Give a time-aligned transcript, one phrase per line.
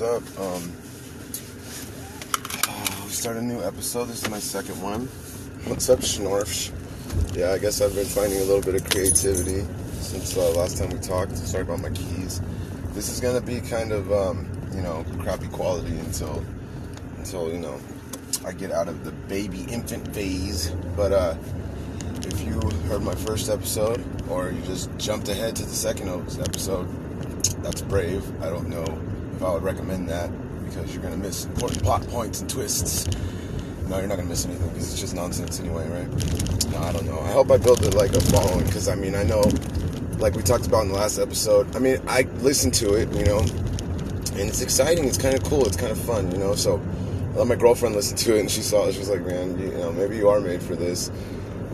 [0.00, 0.40] what's up?
[0.40, 0.72] Um,
[3.04, 4.06] we start a new episode.
[4.06, 5.06] This is my second one.
[5.68, 6.72] What's up, Schnorfs?
[7.36, 10.88] Yeah, I guess I've been finding a little bit of creativity since uh, last time
[10.88, 11.36] we talked.
[11.36, 12.40] Sorry about my keys.
[12.94, 16.42] This is gonna be kind of, um, you know, crappy quality until,
[17.18, 17.78] until you know,
[18.46, 20.70] I get out of the baby infant phase.
[20.96, 21.34] But uh,
[22.22, 22.58] if you
[22.88, 26.88] heard my first episode, or you just jumped ahead to the second episode,
[27.62, 28.24] that's brave.
[28.42, 29.09] I don't know
[29.42, 30.30] I would recommend that
[30.64, 33.06] because you're gonna miss important plot points and twists.
[33.88, 36.70] No, you're not gonna miss anything because it's just nonsense anyway, right?
[36.70, 37.18] No, I don't know.
[37.20, 39.42] I hope I built it like a following because I mean I know,
[40.18, 41.74] like we talked about in the last episode.
[41.74, 45.06] I mean I listened to it, you know, and it's exciting.
[45.06, 45.66] It's kind of cool.
[45.66, 46.54] It's kind of fun, you know.
[46.54, 46.80] So
[47.34, 48.92] I let my girlfriend listen to it, and she saw it.
[48.92, 51.10] She was like, "Man, you, know, maybe you are made for this."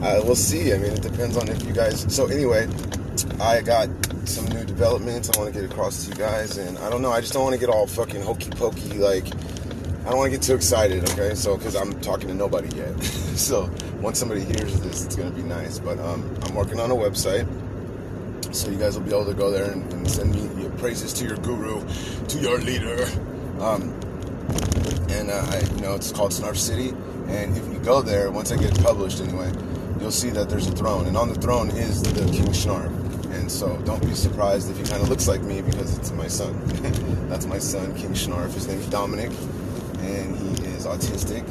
[0.02, 0.72] Uh, we'll see.
[0.72, 2.06] I mean, it depends on if you guys.
[2.14, 2.68] So anyway,
[3.40, 3.88] I got
[4.24, 7.10] some developments I want to get across to you guys, and I don't know.
[7.10, 8.98] I just don't want to get all fucking hokey pokey.
[8.98, 9.26] Like,
[10.04, 11.02] I don't want to get too excited.
[11.10, 13.02] Okay, so because I'm talking to nobody yet.
[13.02, 13.70] so
[14.02, 15.78] once somebody hears this, it's gonna be nice.
[15.78, 17.46] But um, I'm working on a website,
[18.54, 21.14] so you guys will be able to go there and, and send me your praises
[21.14, 21.82] to your guru,
[22.28, 23.02] to your leader.
[23.60, 23.94] Um,
[25.08, 26.90] and uh, I, you know, it's called Snarf City.
[27.28, 29.50] And if you go there, once I get it published, anyway,
[30.00, 32.95] you'll see that there's a throne, and on the throne is the King Schnarf.
[33.36, 36.26] And so don't be surprised if he kind of looks like me because it's my
[36.26, 36.58] son.
[37.28, 38.52] That's my son, King Schnarf.
[38.54, 39.30] His name's Dominic,
[40.00, 41.46] and he is autistic.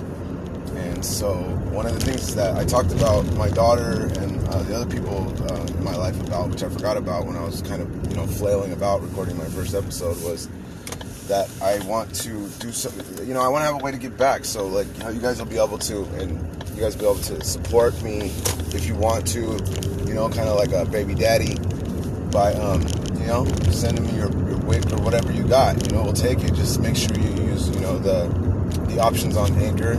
[0.75, 1.36] And so
[1.72, 5.31] one of the things that I talked about my daughter and uh, the other people
[5.50, 8.17] uh, in my life about, which I forgot about when I was kind of you
[8.17, 10.49] know flailing about recording my first episode, was
[11.27, 13.27] that I want to do something.
[13.27, 14.44] You know, I want to have a way to give back.
[14.44, 16.31] So like how you guys will be able to, and
[16.75, 18.33] you guys will be able to support me
[18.73, 19.42] if you want to.
[20.08, 21.58] You know, kind of like a baby daddy
[22.35, 22.81] by um,
[23.17, 25.81] you know sending me your, your or whatever you got.
[25.87, 26.53] You know, we'll take it.
[26.53, 28.27] Just make sure you use you know the
[28.89, 29.93] the options on Anchor.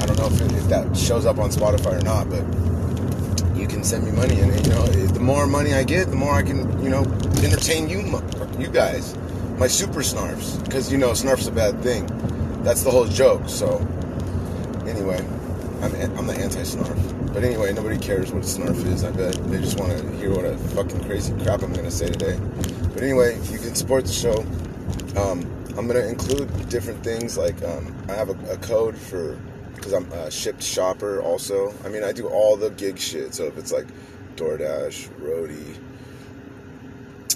[0.00, 2.44] I don't know if, it, if that shows up on Spotify or not, but
[3.58, 6.34] you can send me money, and you know the more money I get, the more
[6.34, 7.02] I can you know
[7.42, 8.22] entertain you
[8.60, 9.16] you guys,
[9.58, 12.06] my super snarfs, because you know snarf's a bad thing.
[12.62, 13.48] That's the whole joke.
[13.48, 13.78] So
[14.86, 15.18] anyway,
[15.82, 17.15] I'm I'm the anti-snarf.
[17.36, 19.04] But anyway, nobody cares what a snarf is.
[19.04, 22.08] I bet they just want to hear what a fucking crazy crap I'm gonna say
[22.08, 22.40] today.
[22.94, 24.38] But anyway, if you can support the show.
[25.20, 25.44] Um,
[25.76, 29.38] I'm gonna include different things like um, I have a, a code for
[29.74, 31.20] because I'm a shipped shopper.
[31.20, 33.34] Also, I mean I do all the gig shit.
[33.34, 33.86] So if it's like
[34.36, 35.78] DoorDash, Roadie,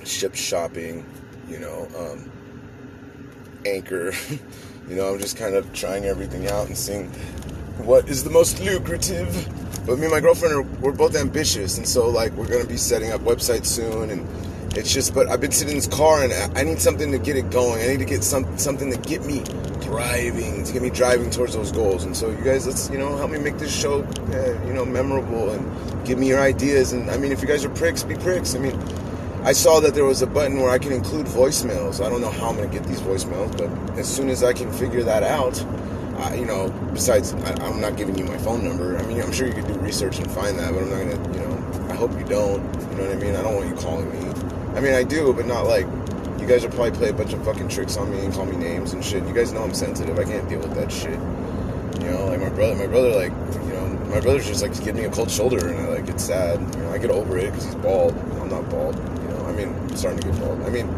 [0.06, 1.04] ship shopping,
[1.46, 2.32] you know, um,
[3.66, 4.14] Anchor.
[4.88, 7.12] you know, I'm just kind of trying everything out and seeing
[7.84, 9.48] what is the most lucrative.
[9.86, 12.76] But me and my girlfriend are we're both ambitious, and so like we're gonna be
[12.76, 14.26] setting up websites soon, and
[14.76, 15.14] it's just.
[15.14, 17.82] But I've been sitting in this car, and I need something to get it going.
[17.82, 19.42] I need to get some something to get me
[19.80, 22.04] driving, to get me driving towards those goals.
[22.04, 24.84] And so you guys, let's you know help me make this show, uh, you know,
[24.84, 26.92] memorable, and give me your ideas.
[26.92, 28.54] And I mean, if you guys are pricks, be pricks.
[28.54, 28.78] I mean.
[29.42, 32.04] I saw that there was a button where I can include voicemails.
[32.04, 34.52] I don't know how I'm going to get these voicemails, but as soon as I
[34.52, 35.64] can figure that out,
[36.20, 38.98] uh, you know, besides, I, am not giving you my phone number.
[38.98, 41.34] I mean, I'm sure you could do research and find that, but I'm not gonna,
[41.34, 42.62] you know, I hope you don't.
[42.90, 43.36] You know what I mean?
[43.36, 44.18] I don't want you calling me.
[44.76, 45.86] I mean, I do, but not like,
[46.38, 48.56] you guys will probably play a bunch of fucking tricks on me and call me
[48.56, 49.26] names and shit.
[49.26, 50.18] You guys know I'm sensitive.
[50.18, 51.18] I can't deal with that shit.
[52.02, 53.32] You know, like my brother, my brother, like,
[53.64, 56.20] you know, my brother's just like giving me a cold shoulder and I like get
[56.20, 56.60] sad.
[56.60, 58.16] You know, I get over it because he's bald.
[58.40, 58.96] I'm not bald.
[58.96, 60.62] You know, I mean, I'm starting to get bald.
[60.62, 60.88] I mean,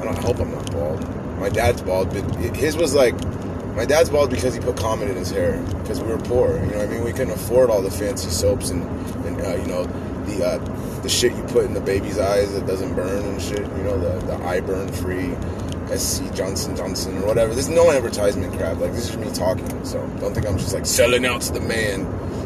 [0.00, 1.38] I don't I hope I'm not bald.
[1.38, 2.24] My dad's bald, but
[2.56, 3.14] his was like
[3.74, 6.58] my dad's bald because he put Comet in his hair because we were poor.
[6.64, 7.04] You know I mean?
[7.04, 8.82] We couldn't afford all the fancy soaps and,
[9.26, 9.84] and uh, you know
[10.26, 13.60] the uh, the shit you put in the baby's eyes that doesn't burn and shit.
[13.60, 15.34] You know the the eye burn free.
[15.96, 17.52] SC Johnson Johnson or whatever.
[17.52, 18.78] There's no advertisement crap.
[18.78, 19.84] Like this is me talking.
[19.84, 22.00] So don't think I'm just like selling out to the man,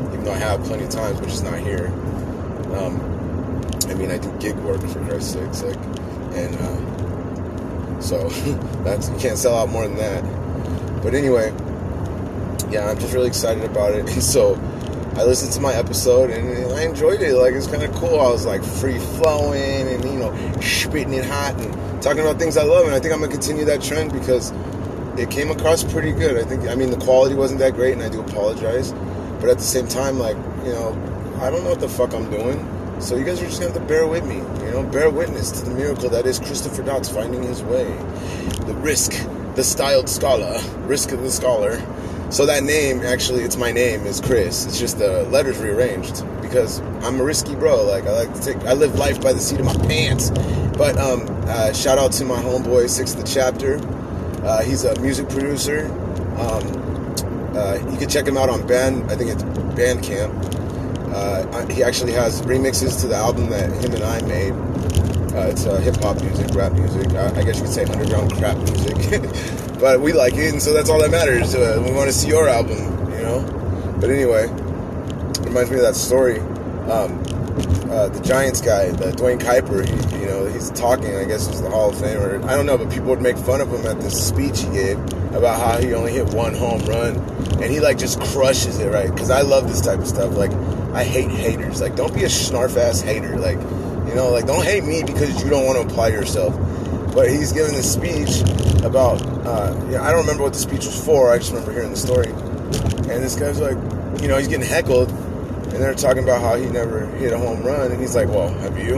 [0.08, 1.86] even though I have plenty of times, but just not here.
[2.74, 3.00] Um,
[3.88, 5.76] I mean, I do gig work for Christ's sakes, like,
[6.34, 8.28] and uh, so
[8.82, 10.37] that's you can't sell out more than that.
[11.02, 11.52] But anyway,
[12.70, 14.08] yeah, I'm just really excited about it.
[14.12, 14.54] And so
[15.16, 17.34] I listened to my episode and I enjoyed it.
[17.34, 18.20] Like, it's kind of cool.
[18.20, 22.56] I was like free flowing and, you know, spitting it hot and talking about things
[22.56, 22.86] I love.
[22.86, 24.52] And I think I'm going to continue that trend because
[25.18, 26.36] it came across pretty good.
[26.36, 28.92] I think, I mean, the quality wasn't that great and I do apologize.
[29.40, 30.90] But at the same time, like, you know,
[31.40, 33.00] I don't know what the fuck I'm doing.
[33.00, 35.52] So you guys are just gonna have to bear with me, you know, bear witness
[35.52, 37.84] to the miracle that is Christopher Dots finding his way.
[38.66, 39.12] The risk
[39.58, 40.56] the styled scholar,
[40.86, 41.82] Risk of the Scholar.
[42.30, 44.64] So that name, actually, it's my name, is Chris.
[44.64, 47.82] It's just the letters rearranged because I'm a risky bro.
[47.82, 50.30] Like I like to take, I live life by the seat of my pants.
[50.78, 53.80] But um, uh, shout out to my homeboy, Sixth the Chapter.
[54.46, 55.86] Uh, he's a music producer.
[56.38, 59.10] Um, uh, you can check him out on Band.
[59.10, 61.12] I think it's Bandcamp.
[61.12, 64.52] Uh, he actually has remixes to the album that him and I made.
[65.38, 67.12] Uh, it's uh, hip hop music, rap music.
[67.12, 68.96] I, I, guess you could say underground crap music,
[69.78, 71.54] but we like it, and so that's all that matters.
[71.54, 72.78] Uh, we want to see your album,
[73.12, 73.94] you know.
[74.00, 74.48] But anyway,
[75.46, 76.40] reminds me of that story.
[76.90, 77.22] Um,
[77.88, 81.14] uh, the Giants guy, the Duane Kuiper, he, you know, he's talking.
[81.14, 82.42] I guess he's the Hall of Famer.
[82.42, 84.98] I don't know, but people would make fun of him at this speech he gave
[85.34, 87.14] about how he only hit one home run,
[87.62, 89.08] and he like just crushes it, right?
[89.08, 90.36] Because I love this type of stuff.
[90.36, 90.50] Like,
[90.94, 91.80] I hate haters.
[91.80, 93.36] Like, don't be a snarf ass hater.
[93.36, 93.60] Like,
[94.08, 96.54] you know, like don't hate me because you don't want to apply yourself.
[97.14, 98.40] But he's giving this speech
[98.84, 101.32] about, uh, you know, I don't remember what the speech was for.
[101.32, 102.28] I just remember hearing the story.
[102.28, 103.76] And this guy's like,
[104.20, 105.10] you know, he's getting heckled
[105.78, 108.48] and they're talking about how he never hit a home run, and he's like, "Well,
[108.48, 108.96] have you?"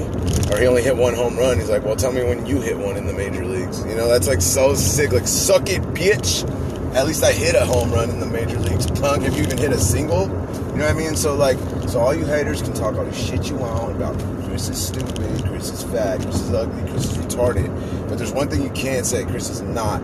[0.50, 1.58] Or he only hit one home run.
[1.58, 4.08] He's like, "Well, tell me when you hit one in the major leagues." You know,
[4.08, 5.12] that's like so sick.
[5.12, 6.48] Like, suck it, bitch.
[6.94, 8.86] At least I hit a home run in the major leagues.
[8.86, 10.22] Punk, have you even hit a single?
[10.22, 11.16] You know what I mean?
[11.16, 11.58] So like,
[11.88, 14.16] so all you haters can talk all the shit you want about
[14.50, 18.08] Chris is stupid, Chris is fat, Chris is ugly, Chris is retarded.
[18.08, 20.02] But there's one thing you can't say: Chris is not.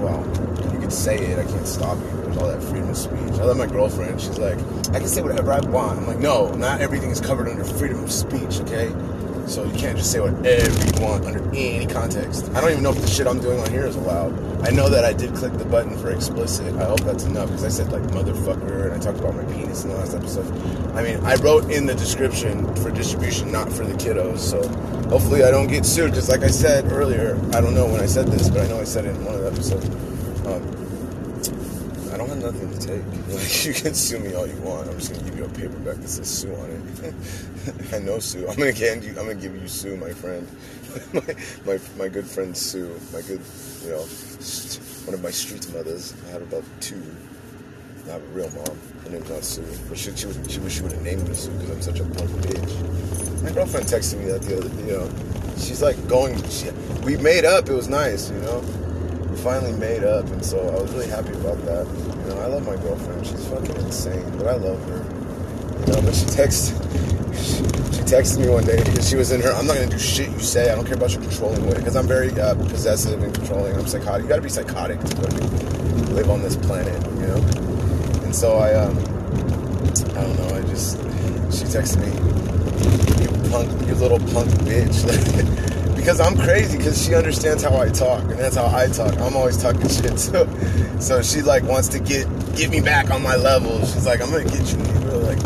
[0.00, 0.20] Well,
[0.74, 1.38] you can say it.
[1.38, 3.38] I can't stop you There's all that freedom of speech.
[3.38, 4.20] I love my girlfriend.
[4.20, 4.58] She's like,
[4.88, 6.00] I can say whatever I want.
[6.00, 8.88] I'm like, no, not everything is covered under freedom of speech, okay?
[9.46, 12.50] So you can't just say whatever you want under any context.
[12.54, 14.32] I don't even know if the shit I'm doing on here is allowed.
[14.66, 16.74] I know that I did click the button for explicit.
[16.76, 19.84] I hope that's enough because I said like motherfucker and I talked about my penis
[19.84, 20.46] in the last episode.
[20.96, 24.38] I mean, I wrote in the description for distribution, not for the kiddos.
[24.38, 24.66] So
[25.08, 28.06] hopefully I don't get sued because, like I said earlier, I don't know when I
[28.06, 29.86] said this, but I know I said it in one of the episodes.
[30.46, 30.83] Um,
[32.54, 33.04] nothing to take.
[33.34, 34.88] Like, you can sue me all you want.
[34.88, 37.14] I'm just gonna give you a paperback that says sue on it.
[37.92, 38.46] I know Sue.
[38.48, 39.10] I'm gonna hand you.
[39.10, 40.46] I'm gonna give you Sue, my friend.
[41.12, 41.22] my,
[41.66, 42.98] my my good friend Sue.
[43.12, 43.40] My good,
[43.82, 44.04] you know,
[45.06, 46.14] one of my street mothers.
[46.26, 47.02] I had about two.
[48.06, 48.78] I have a real mom.
[49.04, 51.50] Her name's not Sue, but she she, she wish she would have named me Sue
[51.52, 53.42] because I'm such a punk bitch.
[53.42, 55.10] My girlfriend texted me that the other, you know,
[55.56, 56.36] she's like going.
[56.48, 56.70] She,
[57.02, 57.68] we made up.
[57.68, 58.83] It was nice, you know
[59.36, 61.86] finally made up, and so I was really happy about that.
[61.86, 63.26] You know, I love my girlfriend.
[63.26, 65.02] She's fucking insane, but I love her.
[65.80, 66.74] You know, but she texted,
[67.34, 69.52] she, texted me one day because she was in her.
[69.52, 70.70] I'm not gonna do shit you say.
[70.70, 73.74] I don't care about your controlling way because I'm very uh, possessive and controlling.
[73.76, 74.22] I'm psychotic.
[74.22, 75.20] You gotta be psychotic to
[76.12, 76.94] live on this planet.
[77.14, 77.36] You know,
[78.24, 80.56] and so I, um, I don't know.
[80.56, 80.98] I just
[81.52, 82.10] she texted me,
[83.22, 85.70] you punk, you little punk bitch.
[86.04, 89.18] because I'm crazy because she understands how I talk and that's how I talk.
[89.20, 90.46] I'm always talking shit so
[91.00, 93.78] so she like wants to get get me back on my level.
[93.86, 95.18] She's like, I'm gonna get you bro.
[95.20, 95.42] like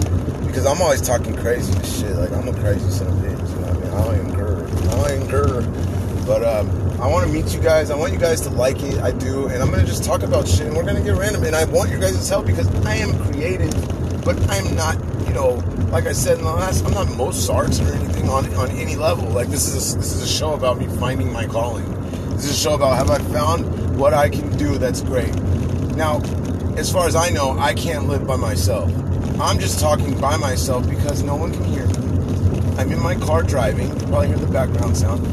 [0.48, 2.16] because I'm always talking crazy shit.
[2.16, 4.18] Like I'm a crazy son of a bitch, you know what I mean?
[4.18, 5.04] I ain't grr.
[5.04, 6.26] I ain't grr.
[6.26, 7.92] But um I want to meet you guys.
[7.92, 9.00] I want you guys to like it.
[9.00, 11.44] I do, and I'm gonna just talk about shit, and we're gonna get random.
[11.44, 13.70] And I want your guys' help because I am creative,
[14.24, 14.96] but I'm not,
[15.28, 15.54] you know,
[15.92, 19.28] like I said in the last, I'm not Mozart or anything on on any level.
[19.28, 21.84] Like this is a, this is a show about me finding my calling.
[22.34, 25.34] This is a show about have I found what I can do that's great.
[25.96, 26.20] Now,
[26.76, 28.90] as far as I know, I can't live by myself.
[29.40, 31.94] I'm just talking by myself because no one can hear me.
[32.78, 33.88] I'm in my car driving.
[33.88, 35.26] You probably hear the background sound.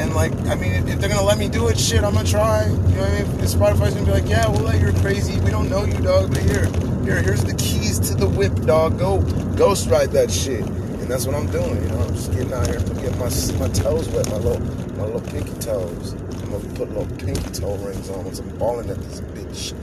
[0.00, 2.66] And like, I mean, if they're gonna let me do it, shit, I'm gonna try.
[2.66, 3.40] You know what I mean?
[3.40, 5.38] If Spotify's gonna be like, yeah, we'll let you're crazy.
[5.40, 6.66] We don't know you, dog, but here,
[7.06, 8.98] here, here's the keys to the whip, dog.
[8.98, 9.20] Go
[9.56, 10.66] ghost ride that shit.
[10.66, 12.00] And that's what I'm doing, you know.
[12.00, 14.60] I'm just getting out here, getting my my toes wet, my little
[14.96, 16.14] my little pinky toes.
[16.14, 19.74] I'm gonna put little pinky toe rings on once I'm balling at this bitch.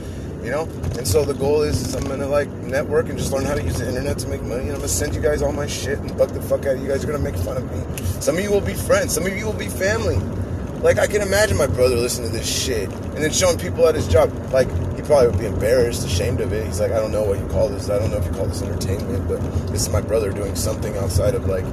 [0.44, 0.64] You know?
[0.98, 3.62] And so the goal is, is I'm gonna like network and just learn how to
[3.62, 4.64] use the internet to make money.
[4.64, 6.82] And I'm gonna send you guys all my shit and bug the fuck out of
[6.82, 7.02] you guys.
[7.02, 8.04] You're gonna make fun of me.
[8.20, 10.18] Some of you will be friends, some of you will be family.
[10.82, 13.94] Like I can imagine my brother listening to this shit and then showing people at
[13.94, 14.30] his job.
[14.52, 14.68] Like
[15.04, 16.66] probably would be embarrassed, ashamed of it.
[16.66, 17.90] He's like, I don't know what you call this.
[17.90, 20.96] I don't know if you call this entertainment, but this is my brother doing something
[20.96, 21.64] outside of like,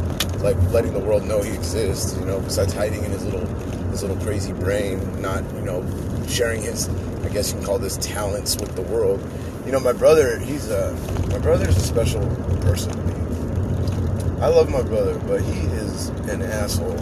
[0.41, 2.17] like letting the world know he exists.
[2.17, 3.45] You know, besides hiding in his little,
[3.89, 5.85] his little crazy brain, not you know,
[6.27, 6.89] sharing his,
[7.23, 9.21] I guess you can call this talents with the world.
[9.65, 10.93] You know, my brother, he's a,
[11.29, 12.25] my brother's a special
[12.61, 12.91] person.
[14.41, 16.99] I love my brother, but he is an asshole.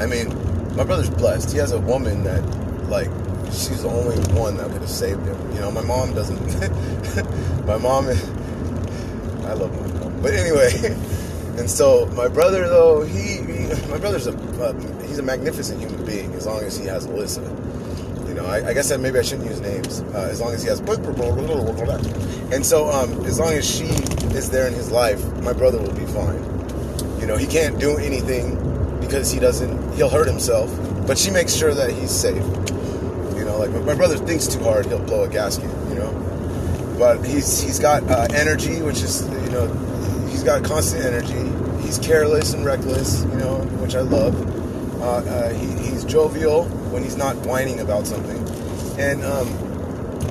[0.00, 0.28] I mean,
[0.74, 1.52] my brother's blessed.
[1.52, 2.42] He has a woman that,
[2.88, 3.10] like,
[3.54, 5.52] she's the only one that could have saved him.
[5.54, 7.66] You know, my mom doesn't.
[7.66, 8.22] my mom, is
[9.44, 10.96] I love my mom, but anyway.
[11.56, 16.04] And so my brother, though, he, he my brother's a, uh, he's a magnificent human
[16.04, 17.46] being as long as he has Alyssa.
[18.26, 20.00] You know, I, I guess that maybe I shouldn't use names.
[20.00, 23.84] Uh, as long as he has, and so um, as long as she
[24.34, 26.42] is there in his life, my brother will be fine.
[27.20, 28.58] You know, he can't do anything
[29.00, 30.70] because he doesn't, he'll hurt himself.
[31.06, 32.42] but she makes sure that he's safe.
[33.36, 35.70] You know, like if my brother thinks too hard, he'll blow a gasket.
[35.88, 39.66] You know, but he's he's got uh, energy, which is you know,
[40.28, 41.82] he's got constant energy.
[41.84, 43.22] He's careless and reckless.
[43.24, 44.34] You know, which I love.
[45.00, 48.38] Uh, uh, he, he's jovial when he's not whining about something,
[48.98, 49.48] and um,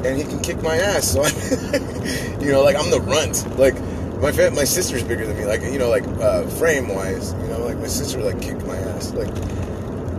[0.03, 1.12] and he can kick my ass.
[1.12, 3.45] So, I, you know, like I'm the runt.
[3.59, 3.75] Like
[4.23, 5.45] my my sister's bigger than me.
[5.45, 8.77] Like you know, like uh, frame wise, you know, like my sister like kicked my
[8.77, 9.13] ass.
[9.13, 9.27] Like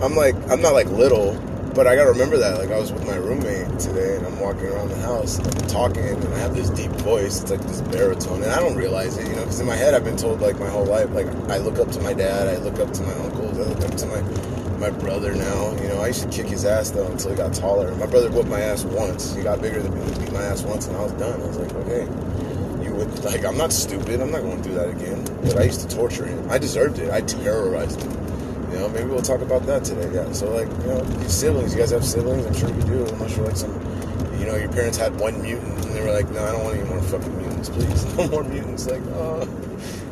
[0.02, 1.32] I'm like I'm not like little,
[1.74, 2.58] but I gotta remember that.
[2.58, 5.68] Like I was with my roommate today, and I'm walking around the house, and I'm
[5.68, 7.42] talking, and I have this deep voice.
[7.42, 9.94] It's like this baritone, and I don't realize it, you know, because in my head
[9.94, 12.58] I've been told like my whole life, like I look up to my dad, I
[12.58, 14.20] look up to my uncles, I look up to my
[14.78, 15.72] my brother now.
[15.82, 17.94] You know, I used to kick his ass though until he got taller.
[17.96, 19.34] My brother whooped my ass once.
[19.34, 20.24] He got bigger than me.
[20.24, 21.40] Beat my ass once, and I was done.
[21.40, 22.08] I was like, okay
[22.84, 24.20] you would like I'm not stupid.
[24.20, 25.24] I'm not going to do that again.
[25.42, 26.50] But I used to torture him.
[26.50, 27.10] I deserved it.
[27.10, 28.23] I terrorized him.
[28.70, 30.10] You know, maybe we'll talk about that today.
[30.14, 30.32] Yeah.
[30.32, 31.72] So like, you know, these siblings.
[31.72, 32.46] You guys have siblings?
[32.46, 33.06] I'm sure you do.
[33.06, 33.72] Unless you're like some,
[34.38, 36.78] you know, your parents had one mutant and they were like, no, I don't want
[36.78, 38.04] any more fucking mutants, please.
[38.16, 38.86] No more mutants.
[38.86, 39.48] Like, oh.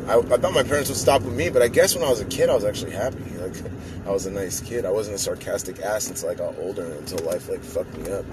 [0.07, 2.19] I, I thought my parents would stop with me, but I guess when I was
[2.19, 3.23] a kid, I was actually happy.
[3.37, 3.53] Like,
[4.05, 4.85] I was a nice kid.
[4.85, 8.25] I wasn't a sarcastic ass until I got older, until life like fucked me up.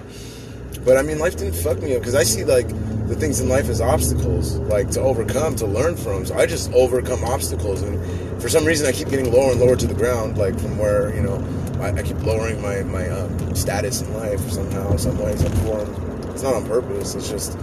[0.83, 2.67] But I mean, life didn't fuck me up because I see like
[3.07, 6.25] the things in life as obstacles, like to overcome, to learn from.
[6.25, 7.99] So I just overcome obstacles, and
[8.41, 11.13] for some reason, I keep getting lower and lower to the ground, like from where
[11.15, 11.37] you know
[11.79, 15.87] I, I keep lowering my my um, status in life somehow, some way, some form.
[16.31, 17.13] It's not on purpose.
[17.13, 17.57] It's just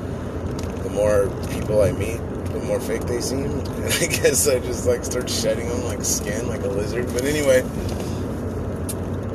[0.85, 2.19] the more people I meet,
[2.53, 6.05] the more fake they seem, and I guess I just like start shedding them like
[6.05, 7.07] skin, like a lizard.
[7.13, 7.63] But anyway,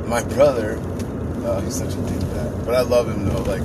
[0.08, 0.80] my brother,
[1.46, 3.44] uh, he's such a dickbag, but I love him though.
[3.44, 3.64] Like,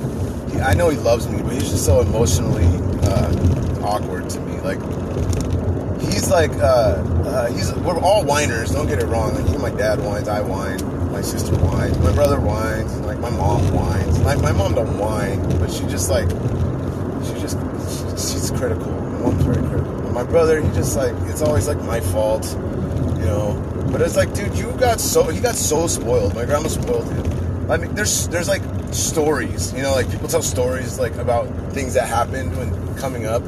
[0.51, 2.65] he, I know he loves me, but he's just so emotionally
[3.03, 4.59] uh, awkward to me.
[4.59, 4.79] Like,
[6.29, 8.71] like, uh, uh, he's we're all whiners.
[8.71, 9.35] Don't get it wrong.
[9.35, 13.29] Like, even my dad whines, I whine, my sister whines, my brother whines, like my
[13.29, 14.19] mom whines.
[14.19, 16.29] Like, my mom don't whine, but she just like,
[17.25, 17.57] she just,
[18.17, 18.91] she's critical.
[18.91, 20.11] My mom's very critical.
[20.11, 22.45] My brother, he just like, it's always like my fault,
[23.19, 23.87] you know.
[23.91, 26.35] But it's like, dude, you got so he got so spoiled.
[26.35, 27.71] My grandma spoiled him.
[27.71, 31.93] I mean, there's there's like stories, you know, like people tell stories like about things
[31.95, 33.41] that happened when coming up.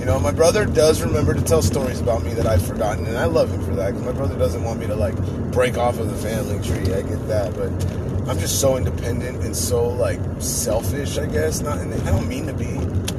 [0.00, 3.18] You know, my brother does remember to tell stories about me that I've forgotten, and
[3.18, 5.14] I love him for that because my brother doesn't want me to like
[5.52, 6.94] break off of the family tree.
[6.94, 7.70] I get that, but
[8.26, 11.18] I'm just so independent and so like selfish.
[11.18, 12.78] I guess not, and I don't mean to be,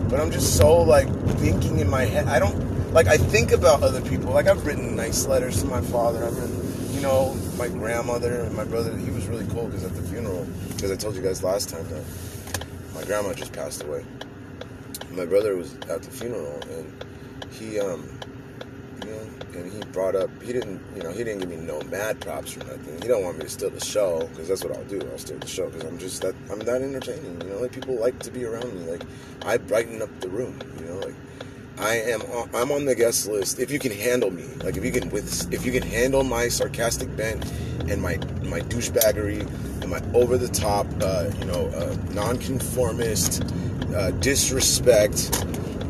[0.09, 1.07] but I'm just so like
[1.37, 2.27] thinking in my head.
[2.27, 4.31] I don't like I think about other people.
[4.31, 6.25] Like I've written nice letters to my father.
[6.25, 8.97] I've written, you know, my grandmother and my brother.
[8.97, 11.87] He was really cool because at the funeral, because I told you guys last time
[11.89, 14.03] that my grandma just passed away.
[15.11, 17.05] My brother was at the funeral and
[17.51, 18.07] he, um,
[19.03, 20.29] you know, and he brought up.
[20.41, 23.01] He didn't, you know, he didn't give me no mad props or nothing.
[23.01, 25.01] He don't want me to steal the show because that's what I'll do.
[25.11, 27.41] I'll steal the show because I'm just that I'm that entertaining.
[27.41, 28.89] You know, like people like to be around me.
[28.89, 29.03] Like
[29.45, 30.57] I brighten up the room.
[30.79, 31.15] You know, like
[31.77, 33.59] I am on, I'm on the guest list.
[33.59, 36.47] If you can handle me, like if you can with if you can handle my
[36.47, 37.43] sarcastic bent
[37.89, 39.41] and my my douchebaggery
[39.81, 43.43] and my over the top, uh, you know, uh, nonconformist
[43.95, 45.45] uh, disrespect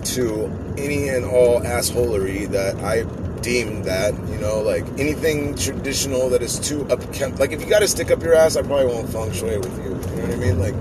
[0.05, 0.45] to
[0.77, 3.03] any and all assholery that I
[3.41, 6.99] deem that you know like anything traditional that is too up
[7.39, 9.77] like if you got to stick up your ass I probably won't feng shui with
[9.79, 10.59] you you know what I mean?
[10.59, 10.75] Like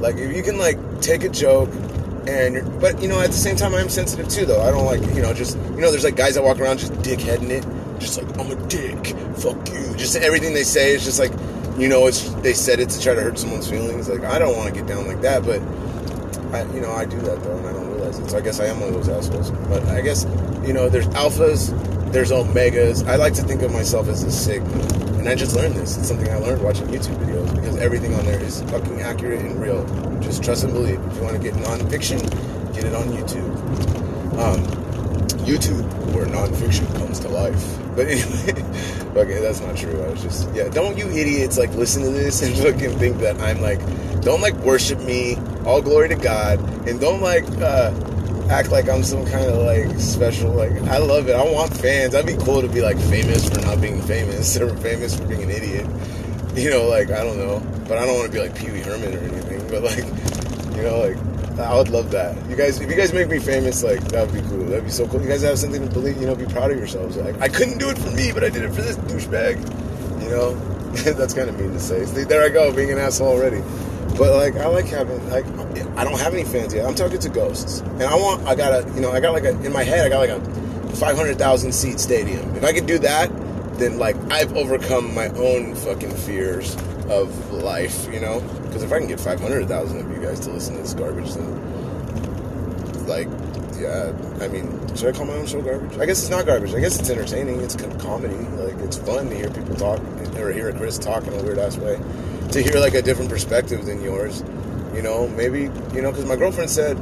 [0.00, 1.70] like if you can like take a joke
[2.26, 4.62] and but you know at the same time I'm sensitive too though.
[4.62, 6.92] I don't like you know just you know there's like guys that walk around just
[6.94, 7.64] dickheading it
[8.00, 11.32] just like I'm a dick fuck you just everything they say is just like
[11.78, 14.56] you know it's they said it to try to hurt someone's feelings like I don't
[14.56, 15.60] want to get down like that but
[16.52, 18.30] I you know I do that though and I don't realize it.
[18.30, 19.50] So I guess I am one of those assholes.
[19.68, 20.24] But I guess
[20.66, 21.70] you know there's alphas
[22.12, 23.06] there's omegas.
[23.06, 24.82] I like to think of myself as a sigma
[25.20, 25.98] and I just learned this.
[25.98, 29.60] It's something I learned watching YouTube videos because everything on there is fucking accurate and
[29.60, 29.84] real.
[30.20, 30.98] Just trust and believe.
[31.06, 32.20] If you want to get nonfiction,
[32.74, 33.50] get it on YouTube.
[34.38, 34.79] Um,
[35.40, 37.78] YouTube, where nonfiction comes to life.
[37.96, 38.62] But anyway,
[39.16, 40.02] okay, that's not true.
[40.02, 40.68] I was just, yeah.
[40.68, 43.80] Don't you idiots like listen to this and fucking think that I'm like,
[44.22, 45.36] don't like worship me.
[45.64, 47.92] All glory to God, and don't like uh,
[48.50, 50.52] act like I'm some kind of like special.
[50.52, 51.36] Like I love it.
[51.36, 52.14] I want fans.
[52.14, 55.42] I'd be cool to be like famous for not being famous or famous for being
[55.42, 55.86] an idiot.
[56.54, 58.80] You know, like I don't know, but I don't want to be like Pee Wee
[58.80, 59.66] Herman or anything.
[59.68, 60.04] But like,
[60.76, 62.36] you know, like I would love that.
[62.48, 64.64] You guys, if you guys make me famous, like that would be cool.
[64.64, 65.20] That'd be so cool.
[65.22, 66.20] You guys have something to believe.
[66.20, 67.16] You know, be proud of yourselves.
[67.16, 69.58] Like I couldn't do it for me, but I did it for this douchebag.
[70.22, 70.54] You know,
[71.12, 72.04] that's kind of mean to say.
[72.06, 73.62] See, there I go, being an asshole already.
[74.18, 75.46] But like, I like having like
[75.96, 76.86] I don't have any fans yet.
[76.86, 78.46] I'm talking to ghosts, and I want.
[78.46, 80.04] I got a, you know, I got like a in my head.
[80.04, 82.56] I got like a 500,000 seat stadium.
[82.56, 83.30] If I could do that,
[83.78, 86.76] then like I've overcome my own fucking fears
[87.10, 88.40] of life, you know?
[88.62, 93.06] Because if I can get 500,000 of you guys to listen to this garbage, then
[93.06, 93.28] like,
[93.78, 95.98] yeah, I mean, should I call my own show garbage?
[95.98, 96.74] I guess it's not garbage.
[96.74, 97.60] I guess it's entertaining.
[97.60, 98.34] It's comedy.
[98.34, 100.00] Like, it's fun to hear people talk
[100.36, 101.98] or hear Chris talk in a weird ass way.
[102.52, 104.44] To hear like a different perspective than yours,
[104.94, 105.26] you know?
[105.28, 105.62] Maybe,
[105.92, 106.96] you know, because my girlfriend said,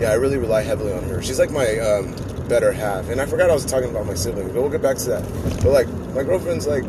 [0.00, 1.22] yeah, I really rely heavily on her.
[1.22, 2.14] She's like my um,
[2.48, 3.10] better half.
[3.10, 5.22] And I forgot I was talking about my siblings, but we'll get back to that.
[5.62, 6.84] But like, my girlfriend's like,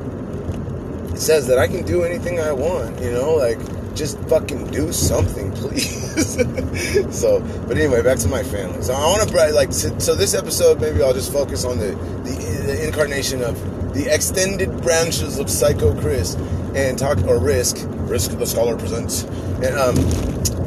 [1.20, 3.60] says that I can do anything I want, you know, like
[3.96, 6.36] just fucking do something, please.
[7.18, 8.82] so, but anyway, back to my family.
[8.82, 11.92] So I want to like so, this episode maybe I'll just focus on the,
[12.24, 16.36] the the incarnation of the extended branches of Psycho Chris
[16.76, 19.96] and talk or Risk Risk the Scholar presents and um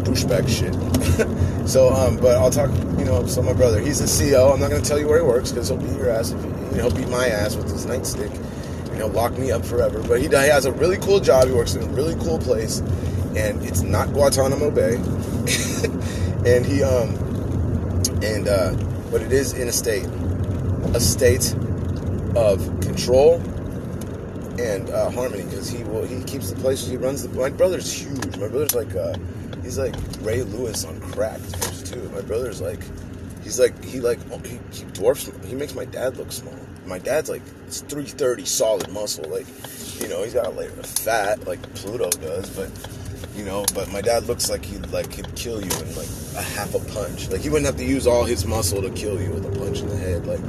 [0.04, 1.68] douchebag shit.
[1.68, 4.52] so um, but I'll talk you know so my brother he's the CEO.
[4.52, 6.50] I'm not gonna tell you where he works because he'll beat your ass if you,
[6.50, 8.32] you know, he'll beat my ass with his nightstick
[8.98, 10.02] you know, lock me up forever.
[10.02, 11.46] But he, he has a really cool job.
[11.46, 12.80] He works in a really cool place,
[13.36, 14.96] and it's not Guantanamo Bay.
[16.44, 17.14] and he, um,
[18.24, 18.74] and uh,
[19.12, 20.04] but it is in a state,
[20.94, 21.54] a state
[22.34, 23.36] of control
[24.60, 26.84] and uh, harmony because he will he keeps the place.
[26.84, 27.28] He runs the.
[27.28, 28.36] My brother's huge.
[28.36, 29.14] My brother's like uh,
[29.62, 31.40] he's like Ray Lewis on crack
[31.84, 32.10] too.
[32.12, 32.80] My brother's like
[33.44, 35.30] he's like he like he, he dwarfs.
[35.46, 39.46] He makes my dad look small my dad's like it's 330 solid muscle like
[40.00, 42.70] you know he's got a layer of fat like pluto does but
[43.36, 46.42] you know but my dad looks like he'd like he'd kill you in like a
[46.42, 47.28] half a punch.
[47.30, 49.80] Like he wouldn't have to use all his muscle to kill you with a punch
[49.80, 50.40] in the head like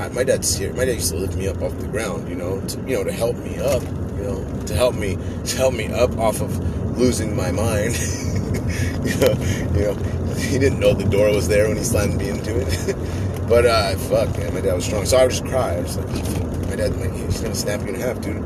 [0.00, 2.36] I, my dad's here my dad used to lift me up off the ground you
[2.36, 5.74] know to, you know to help me up you know to help me to help
[5.74, 7.96] me up off of losing my mind.
[9.04, 9.32] You know
[9.74, 9.94] you know
[10.34, 12.96] he didn't know the door was there when he slammed me into it
[13.48, 15.76] But uh, fuck, man, my dad was strong, so I would just cry.
[15.76, 16.06] I was like,
[16.68, 18.36] my dad, like, he's gonna snap you in half, dude.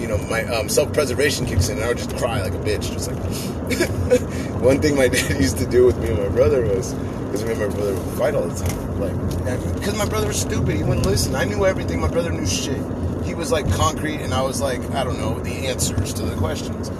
[0.00, 2.92] You know, my um, self-preservation kicks in, and I would just cry like a bitch,
[2.92, 3.20] just like.
[4.60, 7.52] One thing my dad used to do with me and my brother was, because me
[7.52, 10.82] and my brother would fight all the time, like, because my brother was stupid, he
[10.82, 11.36] wouldn't listen.
[11.36, 12.00] I knew everything.
[12.00, 12.82] My brother knew shit.
[13.24, 16.34] He was like concrete, and I was like, I don't know, the answers to the
[16.36, 16.90] questions.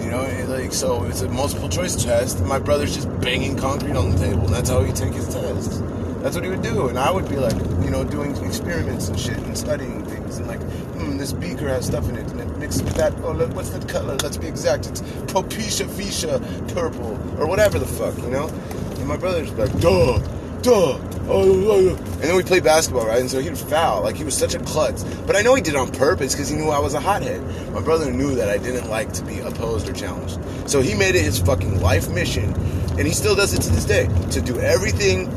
[0.00, 2.40] You know, like so, it's a multiple choice test.
[2.44, 5.82] My brother's just banging concrete on the table, and that's how he take his test.
[6.20, 9.18] That's what he would do, and I would be like, you know, doing experiments and
[9.18, 12.58] shit and studying things, and like, hmm, this beaker has stuff in it, and it
[12.58, 13.14] mixed with that.
[13.22, 14.16] Oh, look, what's the color?
[14.22, 14.86] Let's be exact.
[14.86, 16.38] It's Propecia Fuchsia
[16.74, 18.48] purple or whatever the fuck, you know.
[18.48, 20.18] And my brother's like, duh,
[20.60, 21.00] duh.
[21.32, 23.20] Oh, and then we played basketball, right?
[23.20, 24.02] And so he'd foul.
[24.02, 25.04] Like, he was such a klutz.
[25.26, 27.40] But I know he did it on purpose because he knew I was a hothead.
[27.72, 30.38] My brother knew that I didn't like to be opposed or challenged.
[30.68, 32.52] So he made it his fucking life mission,
[32.98, 35.30] and he still does it to this day, to do everything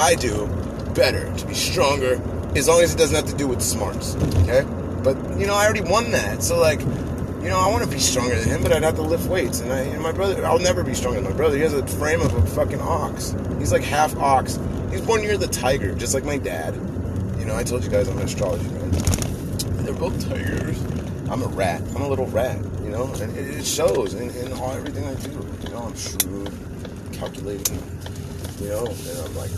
[0.00, 0.46] I do
[0.94, 2.14] better, to be stronger,
[2.56, 4.16] as long as it doesn't have to do with smarts.
[4.42, 4.64] Okay?
[5.04, 6.42] But you know, I already won that.
[6.42, 9.02] So like, you know, I want to be stronger than him, but I'd have to
[9.02, 9.60] lift weights.
[9.60, 11.56] And I, and my brother, I'll never be stronger than my brother.
[11.56, 13.36] He has a frame of a fucking ox.
[13.58, 14.58] He's like half ox.
[14.90, 16.74] He's born near the tiger, just like my dad.
[17.38, 18.90] You know, I told you guys I'm an astrology man.
[19.84, 20.80] They're both tigers.
[21.28, 21.82] I'm a rat.
[21.94, 22.56] I'm a little rat.
[22.82, 25.30] You know, and it, shows in, in all everything I do.
[25.64, 26.52] You know, I'm shrewd,
[27.12, 27.82] calculating.
[28.60, 29.50] You know, and I'm like,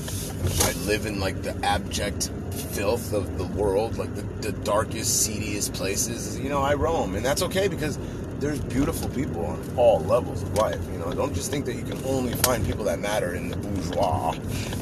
[0.63, 5.75] I live in like the abject filth of the world, like the, the darkest, seediest
[5.75, 6.39] places.
[6.39, 7.99] You know, I roam, and that's okay because
[8.39, 10.81] there's beautiful people on all levels of life.
[10.93, 13.57] You know, don't just think that you can only find people that matter in the
[13.57, 14.37] bourgeois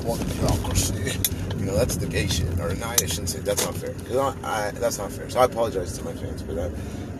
[0.07, 1.19] or the bureaucracy.
[1.59, 2.59] You know, that's the gay shit.
[2.59, 3.95] Or no, I shouldn't say that's not fair.
[4.07, 5.31] Cause I, I, that's not fair.
[5.31, 6.71] So I apologize to my fans for that.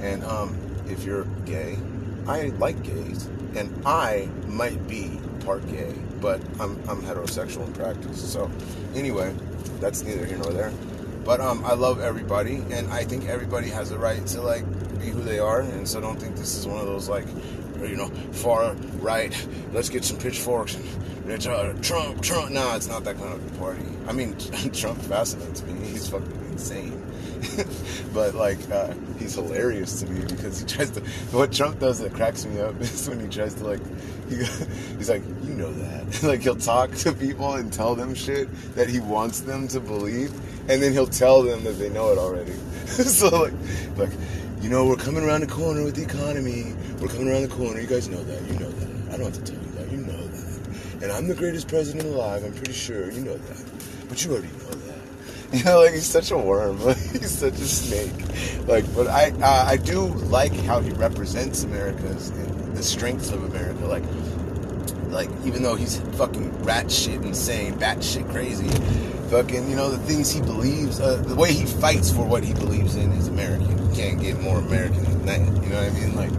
[0.01, 0.55] And um,
[0.87, 1.79] if you're gay,
[2.27, 8.33] I like gays, and I might be part gay but I'm, I'm heterosexual in practice.
[8.33, 8.51] So,
[8.95, 9.35] anyway,
[9.81, 10.73] that's neither here nor there.
[11.25, 14.65] But um, I love everybody, and I think everybody has a right to like
[14.99, 15.61] be who they are.
[15.61, 17.27] And so, I don't think this is one of those like,
[17.81, 19.35] you know, far right.
[19.73, 20.85] Let's get some pitchforks and
[21.31, 22.51] it's uh, Trump, Trump.
[22.51, 23.85] Nah, it's not that kind of a party.
[24.09, 24.37] I mean,
[24.73, 25.75] Trump fascinates me.
[25.87, 27.00] He's fucking insane.
[28.15, 31.01] but like uh, he's hilarious to me because he tries to.
[31.31, 33.81] What Trump does that cracks me up is when he tries to like,
[34.29, 34.37] he,
[34.97, 36.23] he's like, you know that.
[36.23, 40.33] like he'll talk to people and tell them shit that he wants them to believe,
[40.69, 42.53] and then he'll tell them that they know it already.
[42.87, 43.55] so like,
[43.97, 44.11] like,
[44.61, 46.75] you know, we're coming around the corner with the economy.
[47.01, 47.81] We're coming around the corner.
[47.81, 48.43] You guys know that.
[48.43, 49.15] You know that.
[49.15, 49.91] I don't have to tell you that.
[49.91, 51.03] You know that.
[51.03, 52.45] And I'm the greatest president alive.
[52.45, 53.11] I'm pretty sure.
[53.11, 53.65] You know that.
[54.09, 54.90] But you already know that.
[55.53, 56.81] You know, like he's such a worm.
[56.81, 58.13] Like, he's such a snake.
[58.69, 63.43] Like, but I uh, I do like how he represents America's and the strengths of
[63.43, 63.85] America.
[63.85, 64.05] Like
[65.11, 68.69] like even though he's fucking rat shit insane, bat shit crazy,
[69.29, 72.55] fucking you know the things he believes, uh, the way he fights for what he
[72.55, 73.77] believes in is American.
[73.91, 75.41] You can't get more American than that.
[75.41, 76.15] You know what I mean?
[76.15, 76.31] Like,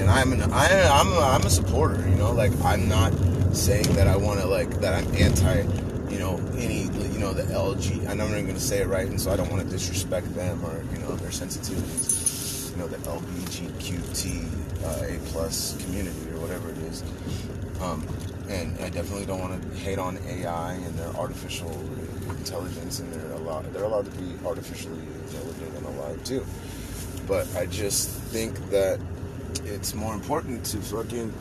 [0.00, 2.04] and I'm an I, I'm a, I'm a supporter.
[2.08, 3.12] You know, like I'm not
[3.52, 5.62] saying that I want to like that I'm anti.
[6.10, 6.88] You know any
[7.26, 8.08] know the LG.
[8.08, 10.32] I'm not even going to say it right, and so I don't want to disrespect
[10.34, 12.70] them or you know their sensitivities.
[12.70, 17.02] You know the LBGQT uh, A plus community or whatever it is.
[17.80, 18.06] Um,
[18.48, 21.72] and I definitely don't want to hate on AI and their artificial
[22.30, 26.46] intelligence, and they're allowed they're allowed to be artificially intelligent and alive too.
[27.26, 29.00] But I just think that
[29.64, 31.32] it's more important to fucking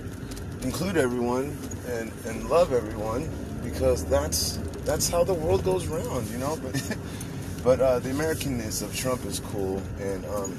[0.64, 1.56] include everyone
[1.90, 3.30] and and love everyone
[3.64, 6.58] because that's that's how the world goes round, you know.
[6.62, 6.98] But
[7.64, 10.58] but uh, the Americanness of Trump is cool, and um,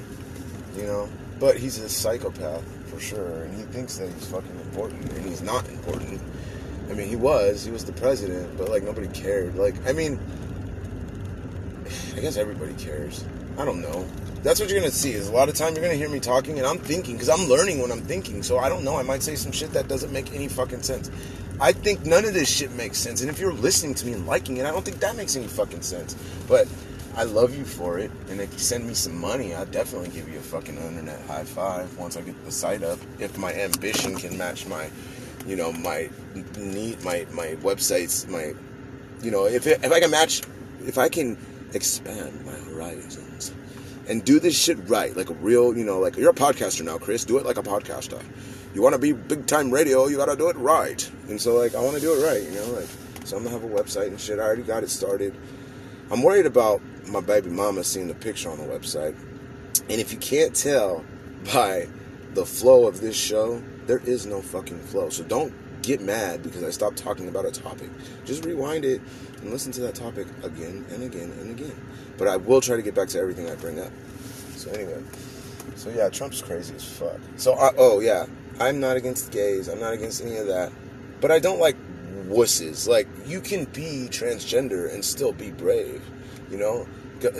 [0.75, 1.09] you know,
[1.39, 5.41] but he's a psychopath for sure, and he thinks that he's fucking important, and he's
[5.41, 6.21] not important.
[6.89, 9.55] I mean, he was, he was the president, but like nobody cared.
[9.55, 10.19] Like, I mean,
[12.15, 13.25] I guess everybody cares.
[13.57, 14.07] I don't know.
[14.43, 15.11] That's what you're gonna see.
[15.11, 17.47] Is a lot of time you're gonna hear me talking, and I'm thinking because I'm
[17.49, 18.43] learning when I'm thinking.
[18.43, 18.95] So I don't know.
[18.95, 21.09] I might say some shit that doesn't make any fucking sense.
[21.59, 23.21] I think none of this shit makes sense.
[23.21, 25.47] And if you're listening to me and liking it, I don't think that makes any
[25.47, 26.15] fucking sense.
[26.47, 26.67] But
[27.15, 28.11] I love you for it.
[28.29, 31.45] And if you send me some money, I'll definitely give you a fucking internet high
[31.45, 32.99] five once I get the site up.
[33.19, 34.89] If my ambition can match my,
[35.47, 36.09] you know, my
[36.57, 38.53] need, my my websites, my,
[39.23, 40.43] you know, if it, if I can match,
[40.85, 41.39] if I can
[41.73, 43.51] expand my horizons
[44.07, 46.99] and do this shit right, like a real, you know, like you're a podcaster now,
[46.99, 47.25] Chris.
[47.25, 48.23] Do it like a podcaster.
[48.73, 51.09] You want to be big time radio, you got to do it right.
[51.29, 52.87] And so, like, I want to do it right, you know, like,
[53.27, 54.39] so I'm gonna have a website and shit.
[54.39, 55.35] I already got it started.
[56.09, 59.17] I'm worried about my baby mama seeing the picture on the website.
[59.89, 61.03] And if you can't tell
[61.53, 61.89] by
[62.33, 65.09] the flow of this show, there is no fucking flow.
[65.09, 67.89] So don't get mad because I stopped talking about a topic.
[68.23, 69.01] Just rewind it
[69.41, 71.75] and listen to that topic again and again and again.
[72.17, 73.91] But I will try to get back to everything I bring up.
[74.55, 75.03] So anyway,
[75.75, 77.19] so yeah, Trump's crazy as fuck.
[77.35, 78.25] So I, oh yeah,
[78.59, 79.67] I'm not against gays.
[79.67, 80.71] I'm not against any of that.
[81.21, 81.75] But I don't like
[82.27, 82.87] wusses.
[82.87, 86.03] Like you can be transgender and still be brave.
[86.49, 86.87] You know,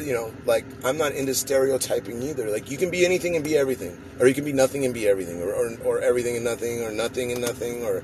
[0.01, 2.49] you know, like I'm not into stereotyping either.
[2.49, 5.07] Like you can be anything and be everything, or you can be nothing and be
[5.07, 8.03] everything, or or, or everything and nothing, or nothing and nothing, or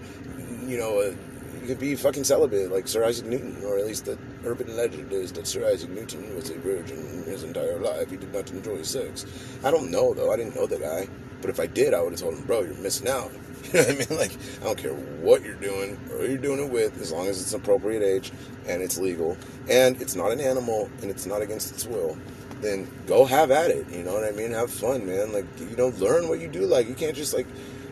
[0.66, 1.14] you know, uh,
[1.62, 5.12] you could be fucking celibate like Sir Isaac Newton, or at least the urban legend
[5.12, 8.10] is that Sir Isaac Newton was a virgin his entire life.
[8.10, 9.26] He did not enjoy sex.
[9.64, 10.32] I don't know though.
[10.32, 11.08] I didn't know the guy,
[11.44, 13.32] but if I did, I would have told him, bro, you're missing out.
[13.74, 14.20] You know what I mean?
[14.20, 17.28] Like, I don't care what you're doing or who you're doing it with, as long
[17.28, 18.32] as it's an appropriate age
[18.68, 19.36] and it's legal
[19.68, 22.18] and it's not an animal and it's not against its will,
[22.62, 23.90] then go have at it.
[23.90, 24.52] You know what I mean?
[24.52, 25.34] Have fun, man.
[25.34, 26.68] Like, you know, learn what you do.
[26.68, 27.48] Like, you can't just like,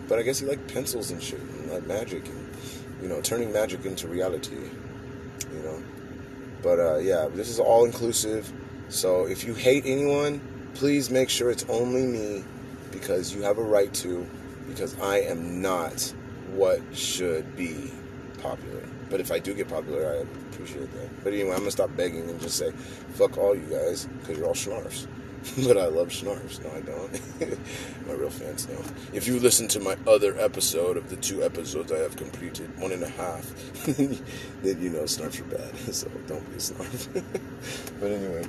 [0.08, 2.56] but I guess you like pencils and shit and like magic and,
[3.02, 4.56] you know, turning magic into reality.
[5.52, 5.84] You know?
[6.62, 8.52] But uh, yeah, this is all inclusive.
[8.90, 10.42] So if you hate anyone,
[10.76, 12.44] please make sure it's only me
[13.02, 14.26] because you have a right to
[14.68, 16.14] because I am not
[16.54, 17.92] what should be
[18.42, 18.84] popular.
[19.10, 20.16] But if I do get popular, I
[20.54, 21.24] appreciate that.
[21.24, 22.72] But anyway, I'm gonna stop begging and just say,
[23.16, 25.08] fuck all you guys, because you're all schnarfs.
[25.68, 26.64] but I love schnarfs.
[26.64, 28.08] No, I don't.
[28.08, 28.82] my real fans know.
[29.12, 32.92] If you listen to my other episode of the two episodes I have completed, one
[32.92, 33.44] and a half,
[33.86, 35.76] then you know snarfs are bad.
[35.94, 37.24] So don't be a snarf.
[38.00, 38.46] but anyway,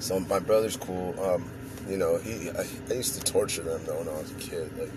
[0.00, 1.14] so my brother's cool.
[1.22, 1.48] Um,
[1.88, 4.70] you know, he I, I, used to torture them though when I was a kid.
[4.78, 4.92] Like,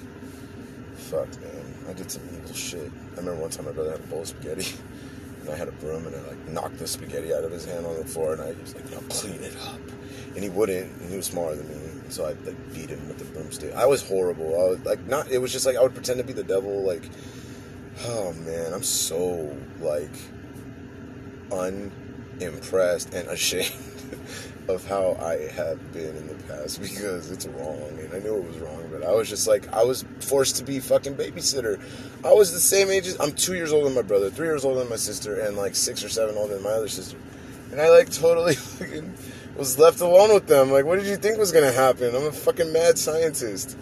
[0.95, 2.91] fuck, man, I did some evil shit.
[3.13, 4.67] I remember one time my brother had a bowl of spaghetti,
[5.41, 7.85] and I had a broom, and I like knocked the spaghetti out of his hand
[7.85, 9.79] on the floor, and I was like, "No, clean it up,"
[10.35, 13.19] and he wouldn't, and he was smaller than me, so I like beat him with
[13.19, 13.73] the broomstick.
[13.73, 14.47] I was horrible.
[14.47, 15.31] I was like, not.
[15.31, 16.83] It was just like I would pretend to be the devil.
[16.83, 17.09] Like,
[18.05, 20.11] oh man, I'm so like
[21.51, 23.71] unimpressed and ashamed
[24.67, 28.47] of how I have been in the past because it's wrong and I knew it
[28.47, 31.81] was wrong, but I was just like I was forced to be fucking babysitter.
[32.23, 34.65] I was the same age as I'm two years older than my brother, three years
[34.65, 37.17] older than my sister, and like six or seven older than my other sister.
[37.71, 39.13] And I like totally fucking
[39.55, 40.71] was left alone with them.
[40.71, 42.15] Like, what did you think was gonna happen?
[42.15, 43.77] I'm a fucking mad scientist.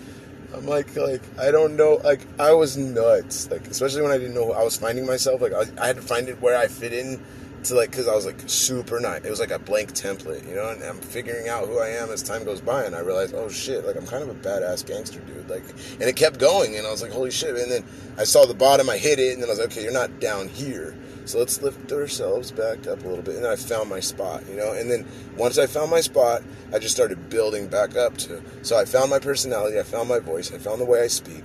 [0.53, 1.99] I'm like, like I don't know.
[2.03, 3.49] Like I was nuts.
[3.51, 5.41] Like especially when I didn't know I was finding myself.
[5.41, 7.21] Like I, I had to find it where I fit in
[7.65, 9.23] to like because I was like super nice.
[9.23, 10.69] It was like a blank template, you know.
[10.69, 13.49] And I'm figuring out who I am as time goes by, and I realized, oh
[13.49, 15.49] shit, like I'm kind of a badass gangster dude.
[15.49, 17.55] Like, and it kept going, and I was like, holy shit.
[17.55, 17.83] And then
[18.17, 20.19] I saw the bottom, I hit it, and then I was like, okay, you're not
[20.19, 20.95] down here.
[21.25, 23.35] So let's lift ourselves back up a little bit.
[23.35, 24.73] And I found my spot, you know.
[24.73, 25.05] And then
[25.37, 26.41] once I found my spot,
[26.73, 28.41] I just started building back up to.
[28.63, 31.43] So I found my personality, I found my voice, I found the way I speak,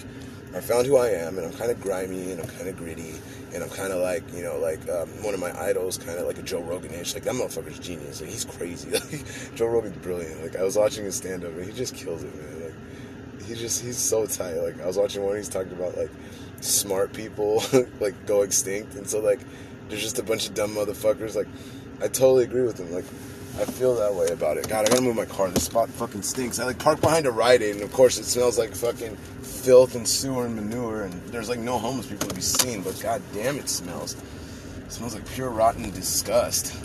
[0.54, 3.14] I found who I am, and I'm kind of grimy, and I'm kind of gritty,
[3.54, 6.26] and I'm kind of like, you know, like um, one of my idols, kind of
[6.26, 7.14] like a Joe Rogan-ish.
[7.14, 8.20] Like that motherfucker's genius.
[8.20, 8.90] Like he's crazy.
[8.94, 10.42] Like Joe Rogan's brilliant.
[10.42, 12.64] Like I was watching his stand-up, and he just kills it, man.
[12.64, 14.54] Like he just he's so tight.
[14.54, 16.10] Like I was watching one, he's talking about like
[16.60, 17.62] smart people
[18.00, 19.40] like go extinct, and so like
[19.88, 21.36] there's just a bunch of dumb motherfuckers.
[21.36, 21.48] Like
[22.00, 22.92] I totally agree with him.
[22.92, 23.04] Like
[23.60, 24.68] I feel that way about it.
[24.68, 25.48] God, I gotta move my car.
[25.50, 26.58] This spot fucking stinks.
[26.58, 29.16] I like park behind a Rite Aid, and of course it smells like fucking
[29.64, 31.04] filth and sewer and manure.
[31.04, 34.14] And there's like no homeless people to be seen, but god damn, it smells.
[34.86, 36.76] It smells like pure rotten disgust.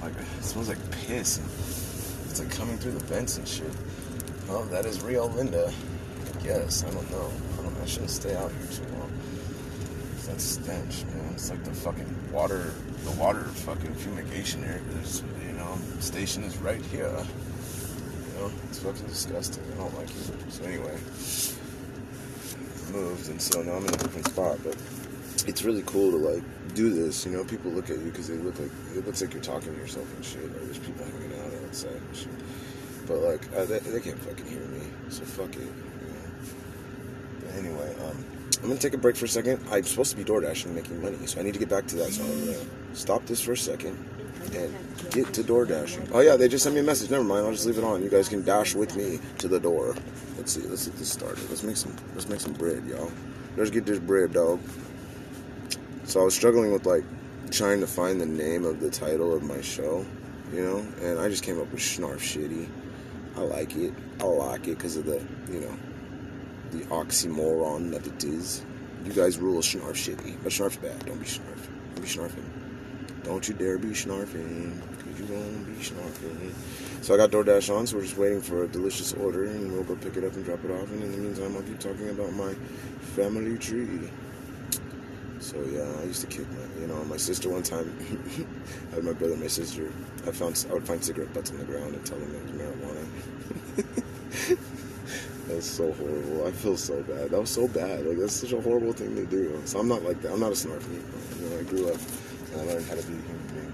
[0.00, 1.38] Like it smells like piss.
[2.30, 3.72] It's like coming through the vents and shit.
[4.48, 5.72] Well, that is real Linda.
[5.72, 7.30] I guess I don't know.
[7.58, 9.10] I, don't, I shouldn't stay out here too long.
[10.26, 11.32] That stench, man.
[11.32, 12.72] It's like the fucking water,
[13.04, 14.80] the water fucking fumigation area.
[14.90, 17.08] There's, you know, station is right here.
[17.08, 19.64] You know, it's fucking disgusting.
[19.74, 20.52] I don't like it.
[20.52, 20.96] So anyway,
[22.92, 24.58] moved, and so now I'm in a different spot.
[24.62, 24.76] But
[25.46, 26.42] it's really cool to like
[26.74, 27.24] do this.
[27.26, 29.72] You know, people look at you because they look like it looks like you're talking
[29.74, 30.42] to yourself and shit.
[30.52, 32.28] Like there's people hanging out outside and shit.
[33.06, 35.60] But like uh, they, they can't fucking hear me, so fuck it.
[35.60, 35.72] You know.
[37.40, 38.24] But anyway, um.
[38.62, 39.58] I'm gonna take a break for a second.
[39.70, 41.96] I'm supposed to be door dashing, making money, so I need to get back to
[41.96, 42.12] that.
[42.12, 42.58] So I'm gonna
[42.92, 43.96] stop this for a second
[44.54, 44.74] and
[45.10, 46.08] get to door dashing.
[46.12, 47.10] Oh yeah, they just sent me a message.
[47.10, 48.02] Never mind, I'll just leave it on.
[48.02, 49.94] You guys can dash with me to the door.
[50.36, 50.62] Let's see.
[50.62, 51.48] Let's get this started.
[51.48, 51.94] Let's make some.
[52.14, 53.10] Let's make some bread, y'all.
[53.56, 54.60] Let's get this bread, dog.
[56.04, 57.04] So I was struggling with like
[57.50, 60.04] trying to find the name of the title of my show,
[60.52, 62.68] you know, and I just came up with Schnarf Shitty.
[63.36, 63.92] I like it.
[64.20, 65.76] I like it because of the, you know,
[66.72, 68.64] the oxymoron that it is.
[69.04, 71.06] You guys rule Schnarf shitty, but Schnarf's bad.
[71.06, 71.68] Don't be Schnarf.
[71.94, 72.59] Don't be Schnarfing.
[73.22, 76.52] Don't you dare be Schnarfing, because you won't be Schnarfing.
[77.02, 79.84] So I got DoorDash on, so we're just waiting for a delicious order, and we'll
[79.84, 80.90] go pick it up and drop it off.
[80.90, 82.54] And in the meantime, I'll keep talking about my
[83.14, 84.10] family tree.
[85.40, 87.90] So yeah, I used to kick my, you know, my sister one time.
[88.92, 89.90] I had my brother and my sister.
[90.26, 92.52] I found I would find cigarette butts on the ground and tell them it was
[92.52, 93.06] marijuana.
[95.46, 96.46] that was so horrible.
[96.46, 97.30] I feel so bad.
[97.30, 98.04] That was so bad.
[98.04, 99.62] Like that's such a horrible thing to do.
[99.64, 100.32] So I'm not like that.
[100.32, 101.00] I'm not a snarky.
[101.40, 102.00] You know, I grew up
[102.52, 103.72] and I learned how to be a human being.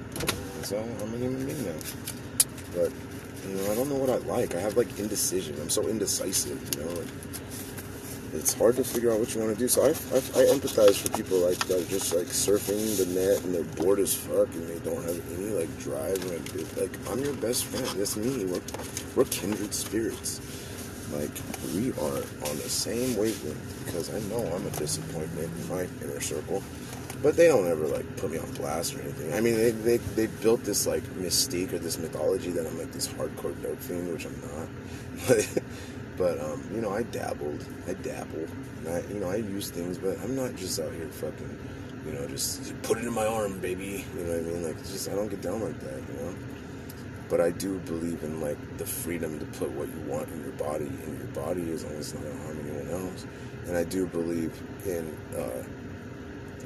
[0.56, 1.78] And so I'm a human being now.
[2.74, 2.92] But
[3.46, 4.54] you know, I don't know what I like.
[4.54, 5.56] I have like indecision.
[5.60, 6.58] I'm so indecisive.
[6.76, 6.90] You know.
[6.90, 7.08] Like,
[8.34, 9.68] it's hard to figure out what you want to do.
[9.68, 13.42] So I, I, I empathize for people like that are just like surfing the net
[13.44, 16.22] and they're bored as fuck and they don't have any like drive.
[16.24, 17.86] Like, like I'm your best friend.
[17.98, 18.44] That's me.
[18.44, 18.60] We're,
[19.14, 20.40] we're kindred spirits.
[21.12, 21.30] Like
[21.74, 26.20] we are on the same wavelength because I know I'm a disappointment in my inner
[26.20, 26.62] circle.
[27.22, 29.32] But they don't ever like put me on blast or anything.
[29.32, 32.92] I mean, they, they, they built this like mystique or this mythology that I'm like
[32.92, 34.68] this hardcore dope fiend, which I'm not.
[35.26, 35.62] But
[36.16, 38.46] but um, you know, I dabbled, I dabble,
[38.78, 41.58] and I, you know, I use things, but I'm not just out here fucking,
[42.06, 44.04] you know, just put it in my arm, baby.
[44.16, 44.64] You know what I mean?
[44.64, 46.34] Like, just I don't get down like that, you know.
[47.28, 50.52] But I do believe in like the freedom to put what you want in your
[50.52, 53.26] body in your body as long as it's not gonna harm anyone else.
[53.66, 54.52] And I do believe
[54.86, 55.64] in, uh,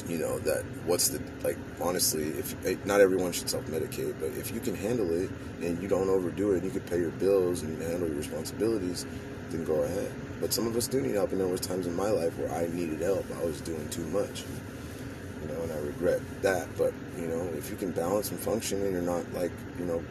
[0.09, 4.31] you know, that what's the like honestly, if eh, not everyone should self medicate, but
[4.31, 7.11] if you can handle it and you don't overdo it, and you can pay your
[7.13, 9.07] bills and handle your responsibilities
[9.51, 10.11] then go ahead.
[10.41, 12.51] But some of us do need help, and there was times in my life where
[12.53, 13.27] I needed help.
[13.39, 14.45] I was doing too much,
[15.43, 16.69] you know, and I regret that.
[16.79, 20.03] But you know, if you can balance and function, and you're not like you know,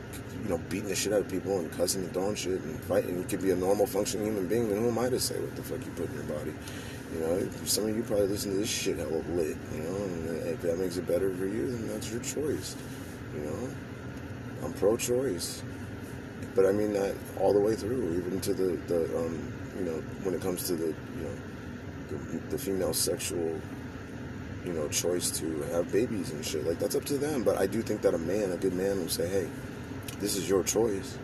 [0.43, 3.17] you know, beating the shit out of people and cussing and throwing shit and fighting,
[3.17, 4.69] you could be a normal functioning human being.
[4.69, 6.53] Then who am I to say what the fuck you put in your body?
[7.13, 9.57] You know, some of you probably listen to this shit hella lit.
[9.73, 12.75] You know, and if that makes it better for you, then that's your choice.
[13.35, 13.69] You know,
[14.63, 15.63] I'm pro-choice
[16.55, 20.03] but I mean that all the way through, even to the, the um, you know,
[20.23, 21.35] when it comes to the, you know,
[22.09, 23.61] the, the, female sexual,
[24.65, 26.65] you know, choice to have babies and shit.
[26.65, 27.43] Like that's up to them.
[27.43, 29.47] But I do think that a man, a good man, will say, hey,
[30.19, 31.17] this is your choice.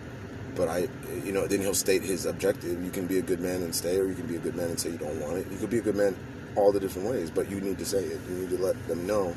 [0.56, 0.88] But I,
[1.24, 2.84] you know, then he'll state his objective.
[2.84, 4.70] You can be a good man and stay, or you can be a good man
[4.70, 5.52] and say you don't want it.
[5.52, 6.16] You could be a good man
[6.56, 8.20] all the different ways, but you need to say it.
[8.30, 9.36] You need to let them know,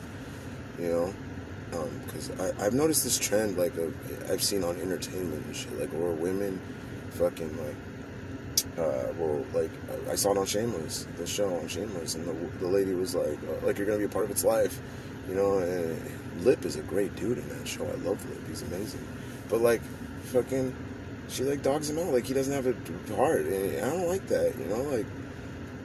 [0.78, 1.14] you know,
[1.70, 5.90] because um, I've noticed this trend like uh, I've seen on entertainment and shit like
[5.90, 6.60] where women
[7.10, 7.76] fucking like
[8.78, 9.70] uh, well like
[10.10, 13.38] I saw it on Shameless the show on Shameless and the, the lady was like
[13.48, 14.80] uh, like you're gonna be a part of its life
[15.28, 16.00] you know and
[16.44, 19.06] Lip is a great dude in that show I love Lip he's amazing
[19.48, 19.82] but like
[20.24, 20.74] fucking
[21.28, 24.26] she like dogs him out like he doesn't have a heart and I don't like
[24.28, 25.06] that you know like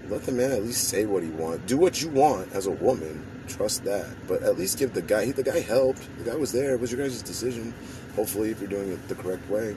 [0.10, 2.72] let the man at least say what he wants do what you want as a
[2.72, 4.08] woman trust that.
[4.28, 5.32] But at least give the guy.
[5.32, 6.02] The guy helped.
[6.20, 6.74] The guy was there.
[6.74, 7.74] It was your guys' decision.
[8.16, 9.76] Hopefully, if you're doing it the correct way.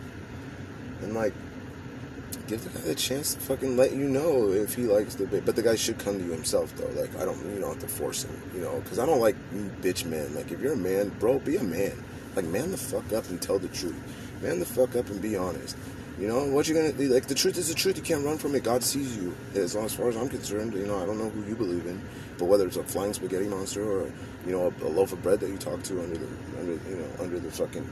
[1.02, 1.34] And like,
[2.46, 5.44] give the guy the chance to fucking let you know if he likes the bitch.
[5.44, 7.00] But the guy should come to you himself though.
[7.00, 9.36] Like I don't, you don't have to force him, you know, because I don't like
[9.52, 10.34] mm, bitch men.
[10.34, 11.92] Like if you're a man, bro, be a man.
[12.34, 13.96] Like man the fuck up and tell the truth.
[14.42, 15.76] Man the fuck up and be honest.
[16.18, 17.26] You know what you're gonna be like.
[17.26, 17.96] The truth is the truth.
[17.96, 18.64] You can't run from it.
[18.64, 19.36] God sees you.
[19.54, 21.86] As long as far as I'm concerned, you know I don't know who you believe
[21.86, 22.00] in,
[22.38, 24.10] but whether it's a flying spaghetti monster or
[24.46, 26.96] you know a, a loaf of bread that you talk to under the under you
[26.96, 27.86] know under the fucking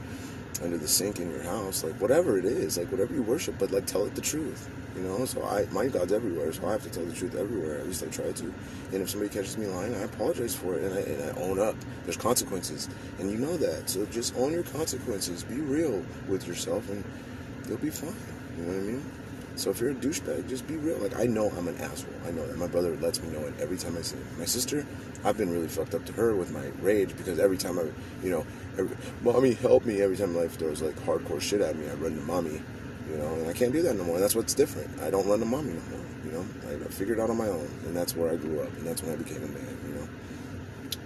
[0.61, 3.71] under the sink in your house, like whatever it is, like whatever you worship, but
[3.71, 5.25] like tell it the truth, you know.
[5.25, 7.79] So I, my God's everywhere, so I have to tell the truth everywhere.
[7.79, 8.53] At least I try to.
[8.91, 11.59] And if somebody catches me lying, I apologize for it and I, and I own
[11.59, 11.75] up.
[12.03, 12.89] There's consequences,
[13.19, 13.89] and you know that.
[13.89, 15.43] So just own your consequences.
[15.43, 17.03] Be real with yourself, and
[17.67, 18.15] you'll be fine.
[18.57, 19.11] You know what I mean?
[19.57, 20.97] So if you're a douchebag, just be real.
[20.97, 22.13] Like I know I'm an asshole.
[22.27, 22.57] I know that.
[22.57, 24.37] My brother lets me know it every time I see it.
[24.37, 24.85] My sister,
[25.23, 27.83] I've been really fucked up to her with my rage because every time I,
[28.23, 28.45] you know,
[28.77, 30.01] every, mommy help me.
[30.01, 32.61] Every time life throws like hardcore shit at me, I run to mommy.
[33.09, 34.19] You know, and I can't do that no more.
[34.19, 34.89] That's what's different.
[35.01, 36.05] I don't run to mommy no more.
[36.25, 38.73] You know, I, I figured out on my own, and that's where I grew up,
[38.77, 39.77] and that's when I became a man.
[39.87, 40.07] You know,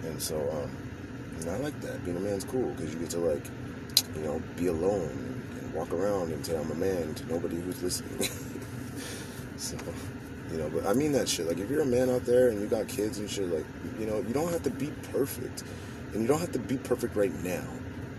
[0.10, 0.72] and so um,
[1.42, 2.04] and I like that.
[2.06, 3.46] Being a man's cool because you get to like,
[4.16, 7.82] you know, be alone and walk around and say I'm a man to nobody who's
[7.82, 8.30] listening.
[9.58, 9.78] so,
[10.52, 11.48] you know, but I mean that shit.
[11.48, 13.66] Like, if you're a man out there and you got kids and shit, like,
[14.00, 15.64] you know, you don't have to be perfect,
[16.14, 17.66] and you don't have to be perfect right now,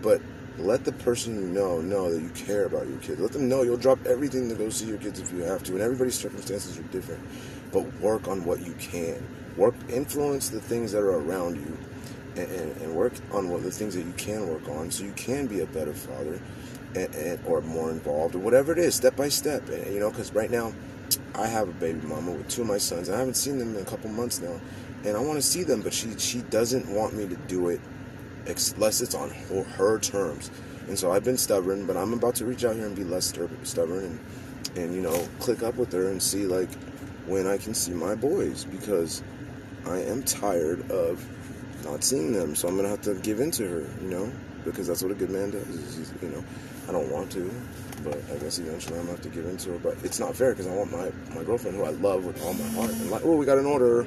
[0.01, 0.21] but
[0.57, 3.19] let the person you know know that you care about your kids.
[3.19, 5.73] Let them know you'll drop everything to go see your kids if you have to.
[5.73, 7.21] And everybody's circumstances are different,
[7.71, 9.25] but work on what you can.
[9.57, 11.77] Work, influence the things that are around you,
[12.35, 15.11] and, and, and work on what the things that you can work on, so you
[15.13, 16.39] can be a better father
[16.95, 19.63] and, and, or more involved or whatever it is, step by step.
[19.69, 20.73] You know, because right now
[21.35, 23.09] I have a baby mama with two of my sons.
[23.09, 24.59] I haven't seen them in a couple months now,
[25.05, 27.81] and I want to see them, but she she doesn't want me to do it
[28.47, 30.51] unless it's on her, her terms.
[30.87, 33.33] And so I've been stubborn, but I'm about to reach out here and be less
[33.63, 34.19] stubborn and
[34.77, 36.69] and you know click up with her and see like
[37.25, 39.23] when I can see my boys because
[39.85, 41.25] I am tired of
[41.83, 42.55] not seeing them.
[42.55, 44.31] So I'm gonna have to give in to her, you know,
[44.65, 46.13] because that's what a good man does.
[46.21, 46.43] You know,
[46.87, 47.49] I don't want to,
[48.03, 49.79] but I guess eventually I'm gonna have to give in to her.
[49.79, 52.53] But it's not fair because I want my, my girlfriend, who I love with all
[52.53, 54.05] my heart, and like, oh, we got an order,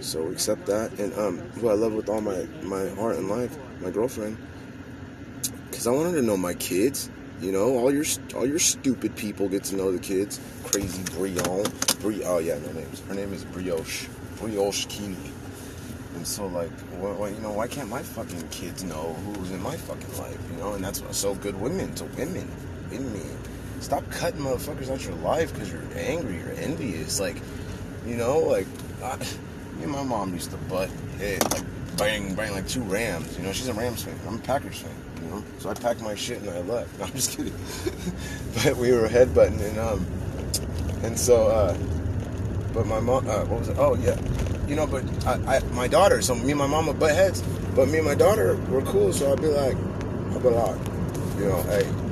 [0.00, 0.98] so accept that.
[0.98, 4.36] And um, who I love with all my my heart and life, my girlfriend,
[5.70, 7.10] because I want her to know my kids.
[7.40, 10.40] You know, all your all your stupid people get to know the kids.
[10.64, 11.66] Crazy Brion,
[12.00, 12.24] Bri.
[12.24, 13.00] Oh yeah, no names.
[13.08, 14.08] Her name is Brioche,
[14.40, 15.16] Brioche Kini.
[16.16, 20.18] And so, like, you know, why can't my fucking kids know who's in my fucking
[20.18, 20.38] life?
[20.50, 22.50] You know, and that's what's so good women to women.
[22.90, 23.38] Women.
[23.80, 27.20] Stop cutting motherfuckers out your life because you're angry, you're envious.
[27.20, 27.40] Like,
[28.04, 28.66] you know, like,
[29.00, 29.16] I,
[29.78, 31.64] me and my mom used to butt head, like,
[31.96, 33.36] bang, bang, like two Rams.
[33.36, 34.18] You know, she's a Rams fan.
[34.26, 34.92] I'm a Packers fan.
[35.22, 36.90] You know, so I packed my shit and I left.
[36.98, 37.54] No, I'm just kidding.
[38.54, 40.06] but we were headbutting and um,
[41.02, 41.76] and so uh,
[42.72, 43.76] but my mom, uh, what was it?
[43.78, 44.16] Oh yeah
[44.68, 47.42] you know, but I, I, my daughter, so me and my mom would butt heads,
[47.74, 49.76] but me and my daughter were cool, so I'd be like,
[50.32, 50.78] how about,
[51.38, 52.07] you know, hey, be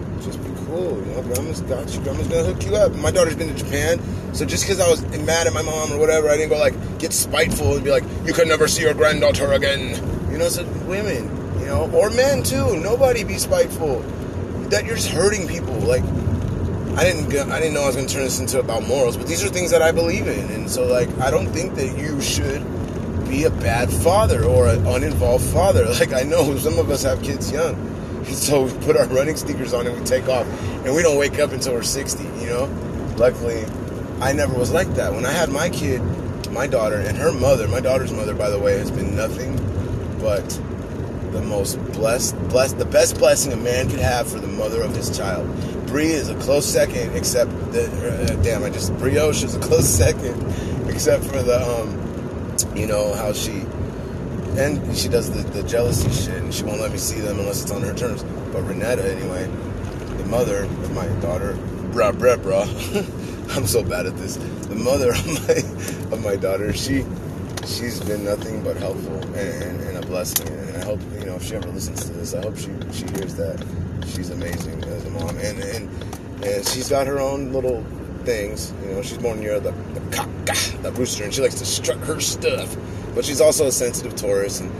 [0.66, 2.94] cool, you know, grandma's got you, grandma's gonna hook you up.
[2.96, 4.00] My daughter's been to Japan,
[4.35, 6.74] so just because I was mad at my mom or whatever, I didn't go like,
[6.98, 9.94] get spiteful and be like, you can never see your granddaughter again.
[10.31, 11.24] You know, so women,
[11.61, 14.00] you know, or men too, nobody be spiteful.
[14.70, 16.02] That you're just hurting people, like,
[16.96, 19.44] I didn't I didn't know I was to turn this into about morals, but these
[19.44, 22.64] are things that I believe in, and so like I don't think that you should
[23.29, 25.85] be a bad father or an uninvolved father.
[26.00, 27.74] Like I know some of us have kids young,
[28.32, 30.46] so we put our running sneakers on and we take off,
[30.84, 32.24] and we don't wake up until we're 60.
[32.24, 33.64] You know, luckily
[34.20, 35.12] I never was like that.
[35.12, 36.00] When I had my kid,
[36.50, 39.56] my daughter, and her mother, my daughter's mother, by the way, has been nothing
[40.20, 40.48] but
[41.32, 44.94] the most blessed, blessed, the best blessing a man could have for the mother of
[44.96, 45.46] his child.
[45.86, 49.88] Brie is a close second, except that uh, damn, I just brioche is a close
[49.88, 50.42] second,
[50.88, 53.65] except for the um, you know how she
[54.59, 57.62] and she does the, the jealousy shit, and she won't let me see them unless
[57.62, 58.23] it's on her terms.
[58.53, 59.45] But Renetta, anyway,
[60.16, 61.55] the mother of my daughter,
[61.92, 63.27] bruh, bruh, bruh.
[63.57, 64.37] I'm so bad at this.
[64.37, 67.04] The mother of my of my daughter, she
[67.67, 70.48] she's been nothing but helpful and, and, a blessing.
[70.48, 73.07] And I hope you know if she ever listens to this, I hope she she
[73.13, 73.65] hears that
[74.07, 75.37] she's amazing as a mom.
[75.38, 77.85] And and and she's got her own little
[78.25, 78.73] things.
[78.83, 80.29] You know, she's born near the the cock,
[80.83, 82.77] the rooster, and she likes to strut her stuff.
[83.17, 84.71] But she's also a sensitive Taurus, and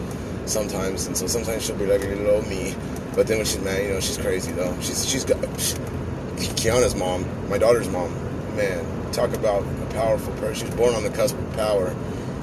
[0.49, 2.77] sometimes, and so sometimes she'll be like a little me.
[3.17, 4.79] But then when she's mad, you know, she's crazy though.
[4.81, 5.75] She's she's got she,
[6.55, 8.15] Kiana's mom, my daughter's mom.
[8.55, 10.55] Man, talk about a powerful person.
[10.55, 11.95] She was born on the cusp of power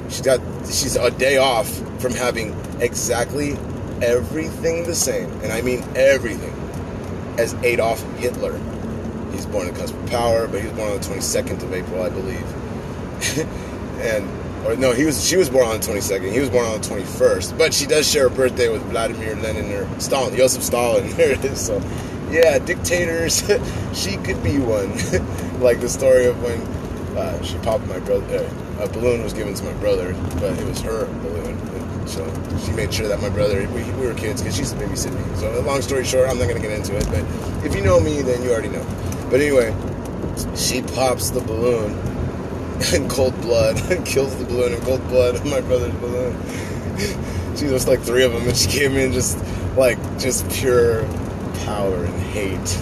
[0.10, 1.70] She's got she's a day off
[2.00, 3.54] from having exactly
[4.02, 6.54] everything the same, and I mean everything,
[7.40, 8.60] as Adolf Hitler.
[9.32, 11.74] He's born in the cusp of power, but he was born on the 22nd of
[11.74, 12.46] April, I believe.
[14.02, 14.30] and
[14.66, 16.32] or no, he was she was born on the 22nd.
[16.32, 17.58] He was born on the 21st.
[17.58, 21.12] But she does share a birthday with Vladimir Lenin or Stalin, Joseph Stalin.
[21.18, 21.66] There it is.
[21.66, 21.82] So,
[22.32, 23.44] yeah, dictators.
[23.94, 24.92] she could be one.
[25.62, 26.60] like the story of when
[27.18, 28.38] uh, she popped my brother.
[28.38, 32.08] Uh, a balloon was given to my brother, but it was her balloon.
[32.08, 32.26] So
[32.66, 33.68] she made sure that my brother.
[33.70, 35.38] We, we were kids because she's a babysit me.
[35.38, 37.06] So long story short, I'm not gonna get into it.
[37.06, 38.86] But if you know me, then you already know.
[39.30, 39.76] But anyway,
[40.56, 42.13] she pops the balloon
[42.94, 46.36] in cold blood kills the balloon in cold blood of my brother's balloon.
[47.56, 49.38] she was like three of them, and she came in just
[49.78, 51.06] like just pure
[51.66, 52.78] power and hate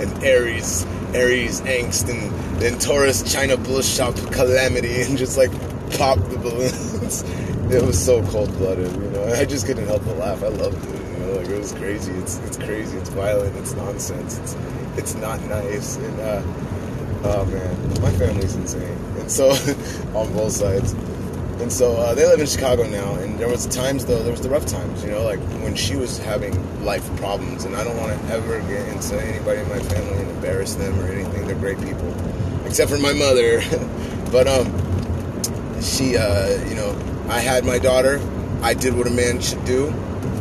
[0.00, 0.84] and Aries,
[1.14, 5.50] Aries angst and then Taurus China bullshit shop calamity and just like
[5.96, 7.22] pop the balloons.
[7.72, 9.24] it was so cold blooded, you know.
[9.32, 10.42] I just couldn't help but laugh.
[10.42, 11.32] I loved it, you know.
[11.38, 12.12] Like it was crazy.
[12.12, 12.96] It's it's crazy.
[12.98, 13.56] It's violent.
[13.56, 14.38] It's nonsense.
[14.38, 14.56] It's
[14.96, 15.96] it's not nice.
[15.96, 16.42] And uh,
[17.24, 18.98] oh man, my family's insane.
[19.26, 19.50] So
[20.14, 20.94] on both sides.
[21.60, 24.42] And so uh, they live in Chicago now, and there was times though there was
[24.42, 27.96] the rough times, you know, like when she was having life problems, and I don't
[27.96, 31.46] want to ever get into anybody in my family and embarrass them or anything.
[31.46, 32.14] They're great people,
[32.66, 33.62] except for my mother.
[34.30, 34.66] but um,
[35.80, 36.94] she, uh, you know,
[37.28, 38.20] I had my daughter.
[38.62, 39.88] I did what a man should do,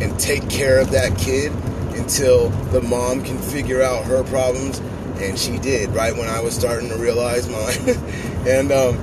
[0.02, 1.52] and take care of that kid
[1.96, 4.80] until the mom can figure out her problems,
[5.20, 7.96] and she did right when I was starting to realize mine,
[8.46, 8.96] and um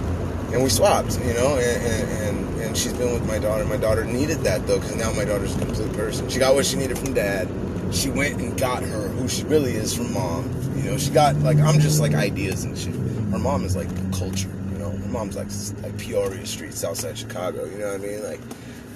[0.52, 3.64] and we swapped, you know, and, and, and she's been with my daughter.
[3.64, 6.28] My daughter needed that though, because now my daughter's a complete person.
[6.28, 7.48] She got what she needed from dad.
[7.90, 10.50] She went and got her who she really is from mom.
[10.76, 12.94] You know, she got like I'm just like ideas and shit.
[12.94, 14.50] Her mom is like culture.
[14.72, 15.48] You know, her mom's like
[15.82, 17.64] like Peoria Street, Southside Chicago.
[17.64, 18.22] You know what I mean?
[18.22, 18.40] Like,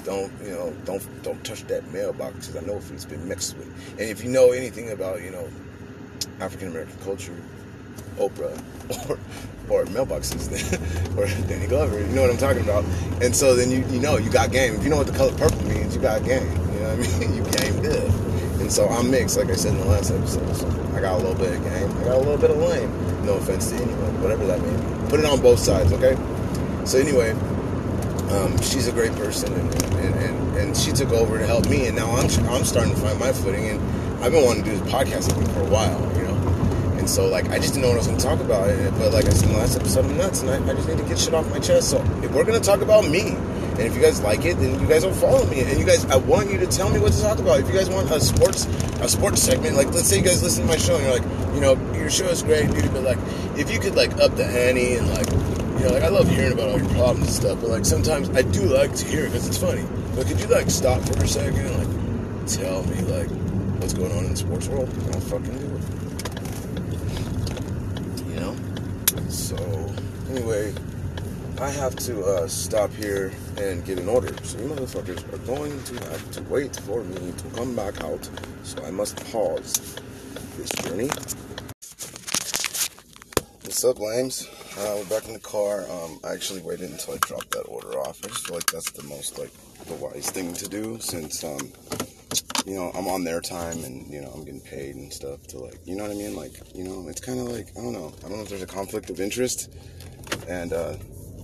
[0.05, 0.75] don't you know?
[0.85, 3.69] Don't don't touch that mailbox because I know if it's been mixed with.
[3.93, 5.49] And if you know anything about you know
[6.41, 7.37] African American culture,
[8.17, 9.19] Oprah or
[9.69, 10.47] or mailboxes
[11.19, 12.01] or Danny Glover.
[12.01, 12.85] You know what I'm talking about.
[13.23, 14.75] And so then you you know you got game.
[14.75, 16.47] If you know what the color purple means, you got game.
[16.73, 17.35] You know what I mean?
[17.37, 18.11] You game good.
[18.61, 20.57] And so I'm mixed, like I said in the last episode.
[20.57, 21.91] So I got a little bit of game.
[21.99, 22.91] I got a little bit of lame.
[23.25, 25.11] No offense to anyone, whatever that be.
[25.11, 26.17] Put it on both sides, okay?
[26.85, 27.31] So anyway,
[28.31, 31.87] um, she's a great person, and, and, and, and, she took over to help me,
[31.87, 34.79] and now I'm I'm starting to find my footing, and I've been wanting to do
[34.79, 36.16] this podcast for a while.
[37.07, 38.67] And so, like, I just didn't know what I was going to talk about.
[38.99, 40.43] But, like I said the last episode, I'm nuts.
[40.43, 41.91] And I, I just need to get shit off my chest.
[41.91, 44.81] So, if we're going to talk about me, and if you guys like it, then
[44.81, 45.61] you guys will follow me.
[45.61, 47.61] And you guys, I want you to tell me what to talk about.
[47.61, 48.65] If you guys want a sports,
[49.01, 51.55] a sports segment, like, let's say you guys listen to my show and you're like,
[51.55, 53.19] you know, your show is great, dude, but, like,
[53.57, 56.55] if you could, like, up the ante and, like, you know, like, I love hearing
[56.55, 59.29] about all your problems and stuff, but, like, sometimes I do like to hear it
[59.29, 59.85] because it's funny.
[60.17, 63.31] But could you, like, stop for a second and, like, tell me, like,
[63.79, 64.89] what's going on in the sports world?
[65.15, 65.83] I'll fucking do it.
[69.29, 69.57] So,
[70.31, 70.73] anyway,
[71.59, 74.35] I have to uh, stop here and get an order.
[74.45, 78.29] So, you motherfuckers are going to have to wait for me to come back out.
[78.63, 79.97] So, I must pause
[80.59, 81.09] this journey.
[83.63, 84.47] What's up, lames?
[84.77, 85.91] Uh, we're back in the car.
[85.91, 88.21] Um, I actually waited until I dropped that order off.
[88.23, 89.51] I just feel like that's the most, like,
[89.87, 91.73] the wise thing to do since, um,
[92.67, 95.59] you know, I'm on their time and, you know, I'm getting paid and stuff to
[95.59, 96.37] like, you know what I mean?
[96.37, 98.13] Like, you know, it's kind of like, I don't know.
[98.19, 99.73] I don't know if there's a conflict of interest
[100.49, 100.97] and, uh,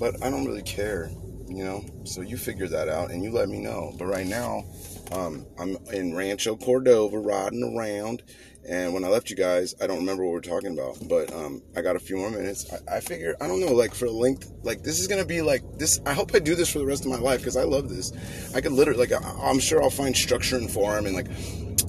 [0.03, 1.13] but I don't really care,
[1.47, 1.85] you know?
[2.03, 3.95] So you figure that out and you let me know.
[3.97, 4.65] But right now,
[5.13, 8.25] um, I'm in Rancho Cordova riding around
[8.69, 11.33] and when I left you guys, I don't remember what we are talking about, but
[11.33, 12.67] um, I got a few more minutes.
[12.73, 15.63] I, I figure, I don't know, like for length, like this is gonna be like
[15.79, 16.01] this.
[16.05, 18.13] I hope I do this for the rest of my life because I love this.
[18.57, 21.29] I could literally, like, I, am sure I'll find structure and form and like,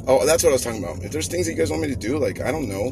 [0.08, 1.04] oh, that's what I was talking about.
[1.04, 2.88] If there's things that you guys want me to do, like, I don't know.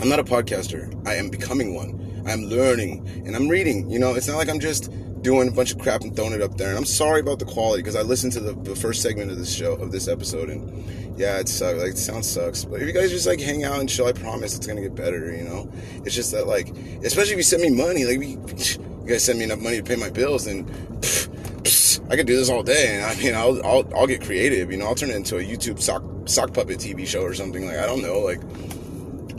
[0.00, 0.92] I'm not a podcaster.
[1.06, 2.05] I am becoming one.
[2.28, 3.90] I'm learning and I'm reading.
[3.90, 4.90] You know, it's not like I'm just
[5.26, 6.68] doing a bunch of crap and throwing it up there.
[6.68, 9.38] And I'm sorry about the quality because I listened to the, the, first segment of
[9.38, 11.78] this show of this episode, and yeah, it sucks.
[11.78, 12.64] Like it sounds sucks.
[12.64, 14.94] But if you guys just like hang out and chill, I promise it's gonna get
[14.94, 15.34] better.
[15.34, 15.68] You know,
[16.04, 16.68] it's just that like,
[17.02, 19.96] especially if you send me money, like you guys send me enough money to pay
[19.96, 20.68] my bills, and
[22.10, 22.96] I could do this all day.
[22.96, 24.70] And I mean, I'll, I'll I'll get creative.
[24.70, 27.66] You know, I'll turn it into a YouTube sock sock puppet TV show or something.
[27.66, 28.40] Like I don't know, like.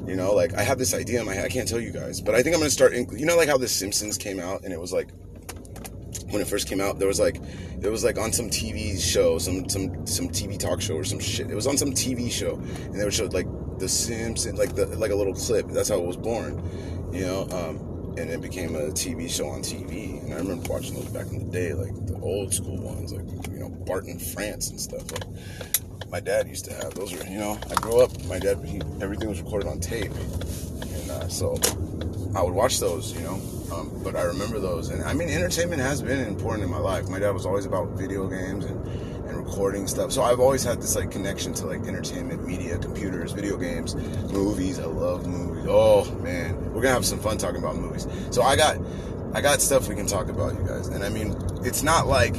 [0.08, 1.46] You know, like I have this idea in my head.
[1.46, 2.94] I can't tell you guys, but I think I'm gonna start.
[2.94, 5.10] You know, like how The Simpsons came out and it was like
[6.30, 7.42] when it first came out, there was like
[7.82, 11.20] it was like on some TV show, some some some TV talk show or some
[11.20, 11.50] shit.
[11.50, 13.48] It was on some TV show, and they would show like
[13.80, 15.68] The Simpsons, like the like a little clip.
[15.70, 16.62] That's how it was born,
[17.14, 17.48] you know.
[17.52, 20.24] Um, and it became a TV show on TV.
[20.24, 23.26] And I remember watching those back in the day, like the old school ones, like
[23.52, 25.10] you know Barton France and stuff.
[25.12, 25.24] Like
[26.10, 27.14] my dad used to have those.
[27.14, 28.12] Were you know I grew up.
[28.26, 31.58] My dad, he, everything was recorded on tape, and uh, Uh, so
[32.36, 33.42] I would watch those, you know.
[33.74, 37.10] Um, but I remember those, and I mean, entertainment has been important in my life.
[37.10, 38.88] My dad was always about video games and,
[39.28, 43.34] and recording stuff, so I've always had this like connection to like entertainment, media, computers,
[43.34, 43.96] video games,
[44.32, 44.80] movies.
[44.80, 45.66] I love movies.
[45.68, 48.08] Oh man, we're gonna have some fun talking about movies.
[48.32, 48.78] So I got,
[49.34, 51.36] I got stuff we can talk about, you guys, and I mean,
[51.66, 52.36] it's not like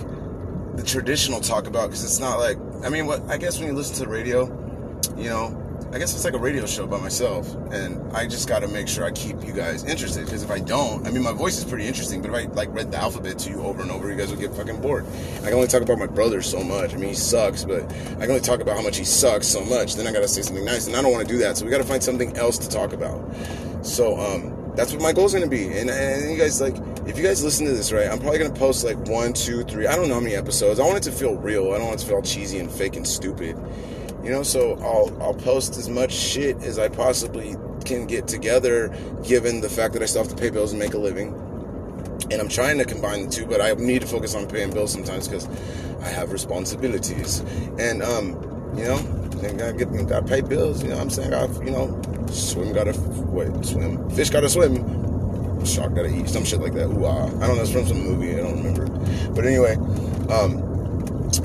[0.79, 3.75] the traditional talk about because it's not like I mean, what I guess when you
[3.75, 4.47] listen to the radio,
[5.17, 8.61] you know, I guess it's like a radio show by myself, and I just got
[8.61, 10.27] to make sure I keep you guys interested.
[10.27, 12.73] Because if I don't, I mean, my voice is pretty interesting, but if I like
[12.73, 15.05] read the alphabet to you over and over, you guys would get fucking bored.
[15.39, 16.95] I can only talk about my brother so much.
[16.95, 19.65] I mean, he sucks, but I can only talk about how much he sucks so
[19.65, 19.97] much.
[19.97, 21.57] Then I got to say something nice, and I don't want to do that.
[21.57, 23.19] So we got to find something else to talk about.
[23.85, 25.67] So um, that's what my goal is to be.
[25.77, 28.51] And, and you guys like, if you guys listen to this right, I'm probably to
[28.51, 29.89] post like one, two, three.
[29.89, 30.79] I don't know how many episodes.
[30.79, 31.73] I want it to feel real.
[31.73, 33.59] I don't want it to feel cheesy and fake and stupid.
[34.23, 38.97] You know, so I'll I'll post as much shit as I possibly can get together,
[39.25, 41.35] given the fact that I still have to pay bills and make a living.
[42.31, 44.93] And I'm trying to combine the two, but I need to focus on paying bills
[44.93, 45.49] sometimes because
[46.03, 47.41] I have responsibilities.
[47.81, 48.35] And um,
[48.77, 48.99] you know,
[49.43, 50.85] I gotta get gotta pay bills.
[50.85, 52.01] You know, what I'm saying I you know,
[52.31, 52.99] swim gotta
[53.31, 54.77] wait, swim, fish gotta swim,
[55.65, 56.87] shark gotta eat, some shit like that.
[56.87, 57.27] Ooh, ah.
[57.27, 57.63] I don't know.
[57.63, 58.35] It's from some movie.
[58.35, 58.87] I don't remember.
[59.33, 59.75] But anyway,
[60.31, 60.69] um,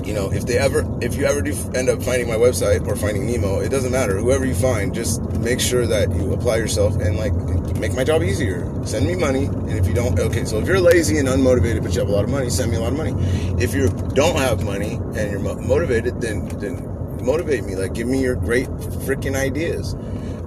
[0.04, 2.96] you know, if they ever, if you ever do end up finding my website or
[2.96, 4.18] finding Nemo, it doesn't matter.
[4.18, 7.34] Whoever you find, just make sure that you apply yourself and like
[7.78, 8.70] make my job easier.
[8.86, 10.46] Send me money, and if you don't, okay.
[10.46, 12.78] So if you're lazy and unmotivated, but you have a lot of money, send me
[12.78, 13.14] a lot of money.
[13.62, 16.90] If you don't have money and you're motivated, then then
[17.24, 17.76] motivate me.
[17.76, 19.96] Like give me your great freaking ideas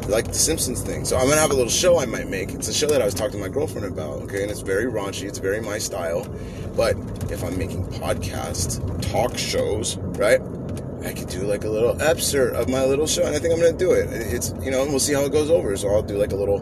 [0.09, 1.04] like the Simpsons thing.
[1.04, 2.52] So I'm gonna have a little show I might make.
[2.52, 4.22] It's a show that I was talking to my girlfriend about.
[4.22, 5.28] Okay, and it's very raunchy.
[5.28, 6.26] It's very my style.
[6.76, 6.96] But
[7.30, 8.80] if I'm making podcasts,
[9.11, 10.40] talk shows, right?
[11.04, 13.61] I could do like a little excerpt of my little show, and I think I'm
[13.61, 14.09] gonna do it.
[14.11, 15.76] It's you know, and we'll see how it goes over.
[15.76, 16.61] So I'll do like a little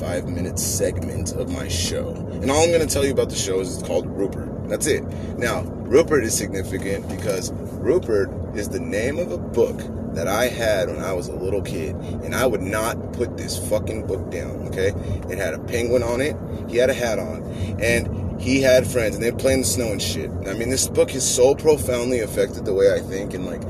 [0.00, 3.60] five minute segment of my show, and all I'm gonna tell you about the show
[3.60, 4.68] is it's called Rupert.
[4.68, 5.04] That's it.
[5.38, 9.80] Now Rupert is significant because Rupert is the name of a book
[10.16, 13.56] that I had when I was a little kid, and I would not put this
[13.68, 14.68] fucking book down.
[14.68, 14.88] Okay,
[15.30, 16.36] it had a penguin on it.
[16.68, 17.42] He had a hat on,
[17.80, 20.30] and he had friends, and they'd play in the snow and shit.
[20.46, 23.62] I mean, this book has so profoundly affected the way I think, and like,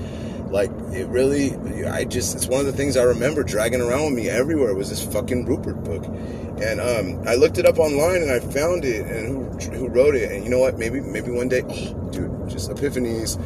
[0.51, 1.55] like it really.
[1.85, 4.89] I just it's one of the things I remember dragging around with me everywhere was
[4.89, 9.05] this fucking Rupert book, and um, I looked it up online and I found it,
[9.07, 10.79] and who who wrote it, and you know what?
[10.79, 13.37] Maybe maybe one day, oh, dude, just epiphanies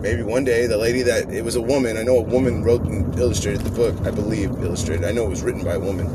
[0.00, 2.82] maybe one day the lady that it was a woman i know a woman wrote
[2.82, 6.06] and illustrated the book i believe illustrated i know it was written by a woman.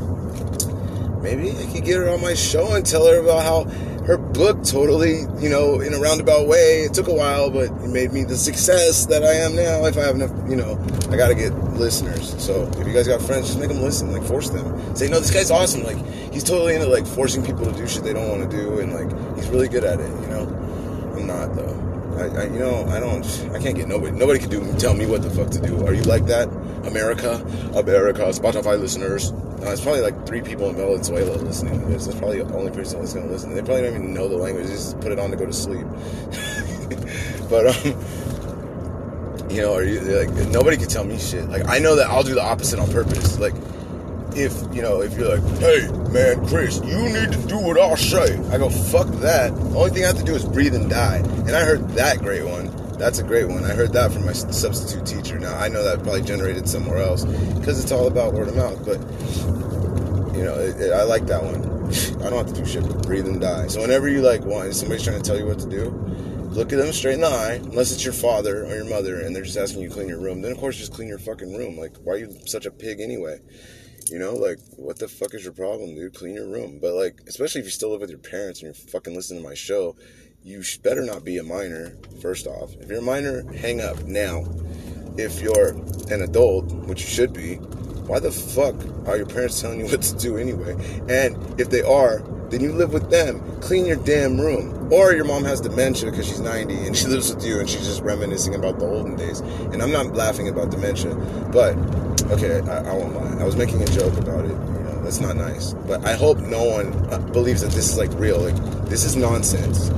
[1.22, 3.64] Maybe i could get her on my show and tell her about how
[4.04, 7.88] her book totally you know in a roundabout way it took a while but it
[7.88, 10.78] made me the success that i am now if i have enough you know
[11.10, 12.34] i gotta get listeners.
[12.42, 14.94] So if you guys got friends just make them listen like force them.
[14.94, 15.96] Say no this guy's awesome like
[16.32, 18.92] he's totally into like forcing people to do shit they don't want to do and
[18.92, 20.42] like he's really good at it you know?
[21.16, 21.83] I'm not though
[22.16, 24.12] I, I, you know, I don't, I can't get nobody.
[24.12, 25.86] Nobody can do tell me what the fuck to do.
[25.86, 26.48] Are you like that,
[26.86, 27.34] America,
[27.74, 29.32] America, Spotify listeners?
[29.32, 32.06] Uh, it's probably like three people in Venezuela listening to this.
[32.06, 33.54] That's probably the only person that's gonna listen.
[33.54, 34.66] They probably don't even know the language.
[34.66, 35.86] They just put it on to go to sleep.
[37.48, 41.48] but um, you know, are you like nobody can tell me shit.
[41.48, 43.38] Like I know that I'll do the opposite on purpose.
[43.38, 43.54] Like
[44.36, 47.94] if you know if you're like, hey man, Chris, you need to do what I
[47.94, 48.38] say.
[48.50, 49.54] I go fuck that.
[49.54, 51.16] The only thing I have to do is breathe and die.
[51.18, 52.70] And I heard that great one.
[52.98, 53.64] That's a great one.
[53.64, 55.38] I heard that from my substitute teacher.
[55.38, 58.84] Now I know that probably generated somewhere else because it's all about word of mouth.
[58.84, 59.00] But
[60.36, 61.74] you know, it, it, I like that one.
[62.24, 63.68] I don't have to do shit but breathe and die.
[63.68, 65.90] So whenever you like want somebody's trying to tell you what to do,
[66.50, 67.60] look at them straight in the eye.
[67.62, 70.20] Unless it's your father or your mother and they're just asking you to clean your
[70.20, 71.76] room, then of course just clean your fucking room.
[71.76, 73.40] Like why are you such a pig anyway?
[74.10, 76.14] You know, like, what the fuck is your problem, dude?
[76.14, 76.78] Clean your room.
[76.80, 79.48] But, like, especially if you still live with your parents and you're fucking listening to
[79.48, 79.96] my show,
[80.42, 82.74] you better not be a minor, first off.
[82.74, 84.44] If you're a minor, hang up now.
[85.16, 85.70] If you're
[86.10, 87.56] an adult, which you should be,
[88.06, 88.74] why the fuck
[89.08, 90.74] are your parents telling you what to do anyway?
[91.08, 92.20] And if they are,
[92.50, 93.40] then you live with them.
[93.60, 94.92] Clean your damn room.
[94.92, 97.86] Or your mom has dementia because she's 90 and she lives with you and she's
[97.86, 99.40] just reminiscing about the olden days.
[99.40, 101.14] And I'm not laughing about dementia,
[101.52, 101.76] but
[102.30, 103.40] okay, I, I won't lie.
[103.40, 104.50] I was making a joke about it.
[104.50, 105.72] You know, that's not nice.
[105.72, 108.40] But I hope no one uh, believes that this is like real.
[108.40, 109.88] Like this is nonsense.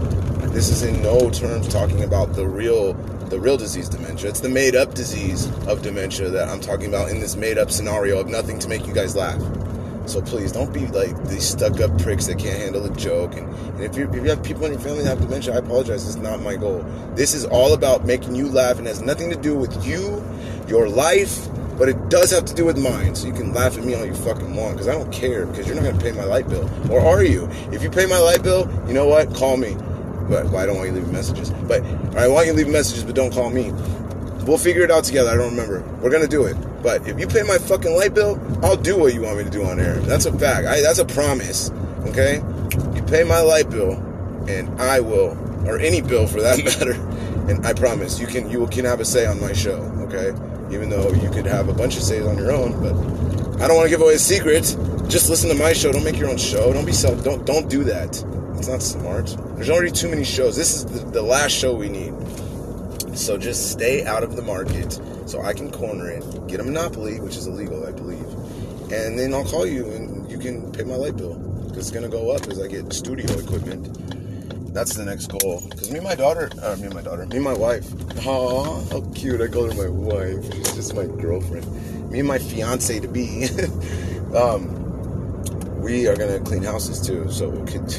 [0.52, 2.94] This is in no terms talking about the real
[3.28, 4.30] the real disease dementia.
[4.30, 7.70] It's the made up disease of dementia that I'm talking about in this made up
[7.70, 9.40] scenario of nothing to make you guys laugh.
[10.06, 13.36] So please don't be like these stuck up pricks that can't handle a joke.
[13.36, 15.58] And, and if, you, if you have people in your family that have dementia, I
[15.58, 16.06] apologize.
[16.06, 16.84] It's not my goal.
[17.14, 20.24] This is all about making you laugh and has nothing to do with you,
[20.68, 23.14] your life, but it does have to do with mine.
[23.14, 25.66] So you can laugh at me all you fucking want because I don't care because
[25.66, 27.48] you're not gonna pay my light bill, or are you?
[27.72, 29.34] If you pay my light bill, you know what?
[29.34, 29.76] Call me.
[30.28, 31.50] But well, I don't want you leaving messages.
[31.50, 31.84] But
[32.16, 33.72] I want you to leave messages, but don't call me.
[34.46, 35.30] We'll figure it out together.
[35.30, 35.80] I don't remember.
[36.00, 36.56] We're gonna do it.
[36.82, 39.50] But if you pay my fucking light bill, I'll do what you want me to
[39.50, 39.94] do on air.
[39.94, 40.66] That's a fact.
[40.66, 41.70] I, that's a promise.
[42.06, 42.36] Okay?
[42.94, 43.92] You pay my light bill,
[44.48, 45.36] and I will,
[45.68, 46.92] or any bill for that matter.
[47.50, 49.78] And I promise you can you can have a say on my show.
[50.06, 50.28] Okay?
[50.72, 52.94] Even though you could have a bunch of says on your own, but
[53.60, 54.62] I don't want to give away a secret.
[55.08, 55.90] Just listen to my show.
[55.90, 56.72] Don't make your own show.
[56.72, 57.24] Don't be self.
[57.24, 58.24] Don't don't do that.
[58.58, 59.36] It's not smart.
[59.56, 60.56] There's already too many shows.
[60.56, 62.14] This is the, the last show we need.
[63.16, 67.18] So just stay out of the market so I can corner it, get a monopoly,
[67.18, 68.22] which is illegal, I believe,
[68.92, 71.34] and then I'll call you and you can pay my light bill
[71.66, 74.74] because it's gonna go up as I get studio equipment.
[74.74, 75.62] That's the next goal.
[75.70, 77.90] Because me and my daughter, uh, me and my daughter, me and my wife.
[78.26, 79.40] Aw, how cute!
[79.40, 80.54] I call her my wife.
[80.54, 82.10] She's just my girlfriend.
[82.10, 83.48] Me and my fiance to be.
[84.36, 84.70] um,
[85.80, 87.94] we are gonna clean houses too, so we could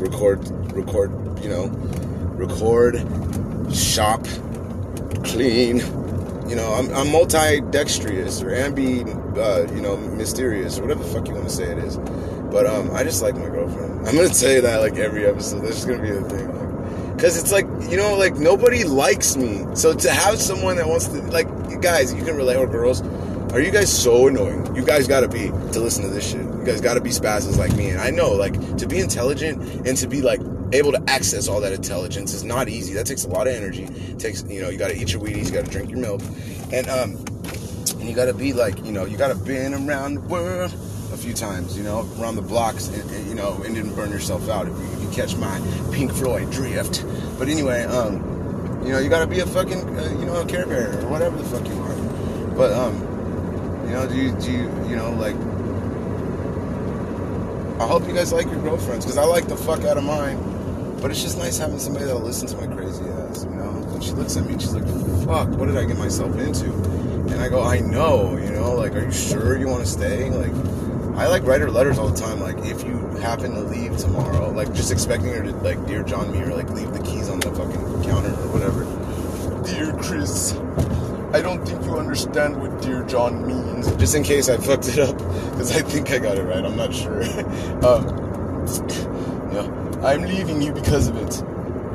[0.00, 1.10] record, record,
[1.42, 1.66] you know,
[2.36, 2.94] record,
[3.74, 4.24] shop,
[5.24, 5.78] clean.
[6.48, 9.06] You know, I'm, I'm multi-dexterous or ambi,
[9.36, 11.96] uh, you know, mysterious or whatever the fuck you want to say it is.
[11.96, 14.08] But um, I just like my girlfriend.
[14.08, 15.60] I'm gonna tell you that like every episode.
[15.60, 16.48] That's just gonna be the thing.
[16.48, 19.64] Like, Cause it's like you know, like nobody likes me.
[19.74, 21.46] So to have someone that wants to like,
[21.80, 23.02] guys, you can relate or girls.
[23.52, 24.74] Are you guys so annoying?
[24.74, 26.42] You guys gotta be to listen to this shit.
[26.42, 27.90] You guys gotta be spazzes like me.
[27.90, 30.40] And I know, like, to be intelligent and to be like
[30.72, 32.94] able to access all that intelligence is not easy.
[32.94, 33.84] That takes a lot of energy.
[33.84, 36.22] It takes, you know, you gotta eat your Wheaties, you gotta drink your milk,
[36.72, 37.16] and um,
[37.98, 40.72] and you gotta be like, you know, you gotta been around the world
[41.12, 44.10] a few times, you know, around the blocks, and, and, you know, and didn't burn
[44.10, 45.60] yourself out if you, if you catch my
[45.92, 47.04] Pink Floyd drift.
[47.38, 50.66] But anyway, um, you know, you gotta be a fucking, uh, you know, a care
[50.66, 51.96] bearer or whatever the fuck you are.
[52.54, 52.94] But um,
[53.86, 55.34] you know, do you, do you, you know, like,
[57.80, 60.38] I hope you guys like your girlfriends because I like the fuck out of mine.
[61.00, 63.70] But it's just nice having somebody that'll listen to my crazy ass, you know?
[63.70, 64.86] And she looks at me and she's like,
[65.26, 66.72] fuck, what did I get myself into?
[67.30, 70.28] And I go, I know, you know, like, are you sure you want to stay?
[70.28, 70.52] Like,
[71.16, 72.40] I like write her letters all the time.
[72.40, 76.32] Like, if you happen to leave tomorrow, like, just expecting her to, like, dear John
[76.32, 78.84] me or, like, leave the keys on the fucking counter or whatever.
[79.64, 80.54] Dear Chris,
[81.32, 83.90] I don't think you understand what Dear John means.
[83.96, 86.64] Just in case I fucked it up, because I think I got it right.
[86.64, 87.22] I'm not sure.
[87.86, 88.66] um,
[90.02, 91.44] I'm leaving you because of it.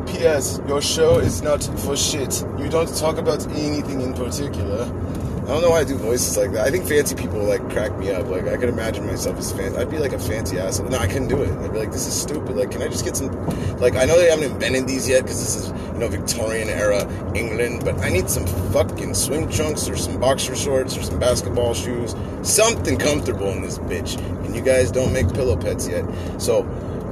[0.07, 0.61] P.S.
[0.67, 2.45] Your show is not for shit.
[2.59, 4.83] You don't talk about anything in particular.
[4.83, 6.67] I don't know why I do voices like that.
[6.67, 8.27] I think fancy people like crack me up.
[8.27, 9.77] Like I could imagine myself as fancy.
[9.77, 10.89] I'd be like a fancy asshole.
[10.89, 11.49] No, I couldn't do it.
[11.49, 12.55] I'd be like, this is stupid.
[12.55, 13.31] Like, can I just get some?
[13.77, 17.07] Like, I know they haven't invented these yet because this is you know Victorian era
[17.35, 21.73] England, but I need some fucking swim trunks or some boxer shorts or some basketball
[21.73, 24.19] shoes, something comfortable in this bitch.
[24.45, 26.05] And you guys don't make pillow pets yet,
[26.39, 26.63] so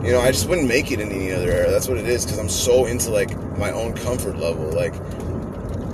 [0.03, 1.71] you know I just wouldn't make it in any other era.
[1.71, 4.65] That's what it is because I'm so into like my own comfort level.
[4.71, 4.93] Like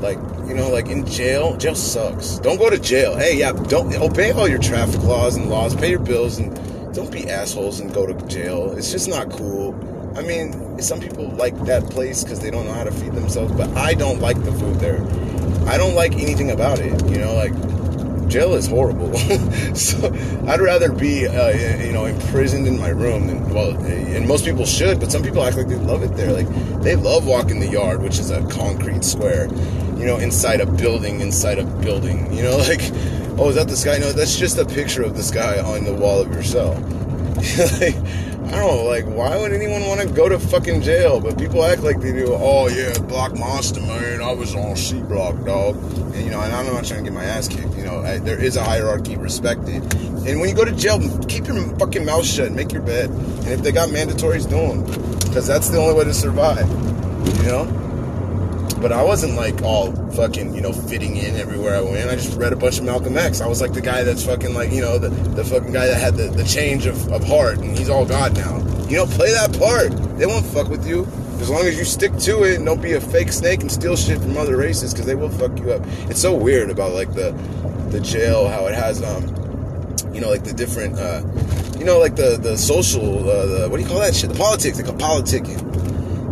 [0.02, 2.40] like you know like in jail jail sucks.
[2.40, 3.16] Don't go to jail.
[3.16, 5.76] Hey yeah don't obey all your traffic laws and laws.
[5.76, 6.56] Pay your bills and
[6.94, 8.74] don't be assholes and go to jail.
[8.78, 9.76] It's just not cool.
[10.18, 13.52] I mean some people like that place because they don't know how to feed themselves
[13.54, 15.02] but i don't like the food there.
[15.68, 17.54] I don't like anything about it you know like
[18.30, 19.14] jail is horrible
[19.76, 20.14] so
[20.48, 21.50] i'd rather be uh,
[21.84, 25.44] you know imprisoned in my room than well and most people should but some people
[25.44, 26.48] act like they love it there like
[26.84, 29.48] they love walking the yard which is a concrete square
[30.00, 32.32] you know, inside a building, inside a building.
[32.34, 32.82] You know, like,
[33.38, 33.98] oh, is that the sky?
[33.98, 36.74] No, that's just a picture of the sky on the wall of your cell.
[37.82, 37.96] like,
[38.50, 41.20] I don't know, like, why would anyone want to go to fucking jail?
[41.20, 42.30] But people act like they do.
[42.32, 44.24] Oh yeah, Block Monster, man.
[44.24, 45.76] I was on C Block, dog.
[46.16, 47.76] And you know, and I'm not trying to get my ass kicked.
[47.76, 49.84] You know, I, there is a hierarchy, respected.
[50.26, 53.12] And when you go to jail, keep your fucking mouth shut, make your bed.
[53.12, 54.84] And if they got mandatories, do them,
[55.20, 56.68] because that's the only way to survive.
[56.68, 57.89] You know
[58.80, 62.10] but I wasn't like all fucking, you know, fitting in everywhere I went.
[62.10, 63.42] I just read a bunch of Malcolm X.
[63.42, 66.00] I was like the guy that's fucking like, you know, the, the fucking guy that
[66.00, 68.58] had the, the change of, of heart and he's all God now.
[68.88, 69.92] You know, play that part.
[70.18, 71.08] They won't fuck with you.
[71.40, 73.96] As long as you stick to it and don't be a fake snake and steal
[73.96, 75.82] shit from other races because they will fuck you up.
[76.10, 77.32] It's so weird about like the
[77.90, 79.24] the jail, how it has um
[80.14, 81.22] you know, like the different uh
[81.78, 84.32] you know, like the the social uh, the what do you call that shit?
[84.32, 85.70] The politics, they call politicking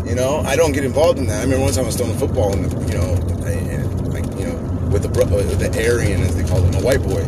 [0.07, 1.39] you know, I don't get involved in that.
[1.39, 3.13] I remember one time I was throwing football, and you know,
[3.45, 4.55] and, like you know,
[4.89, 7.21] with the with the Aryan as they call him, a white boy,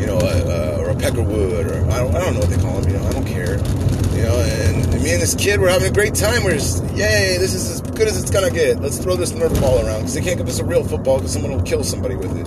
[0.00, 2.80] you know, uh, or a Peckerwood, or I don't, I don't know what they call
[2.80, 2.90] him.
[2.90, 3.58] You know, I don't care.
[4.16, 6.44] You know, and me and this kid were having a great time.
[6.44, 8.80] We're just, yay, this is as good as it's gonna get.
[8.80, 11.32] Let's throw this Nerf ball around because they can't give us a real football because
[11.32, 12.46] someone will kill somebody with it.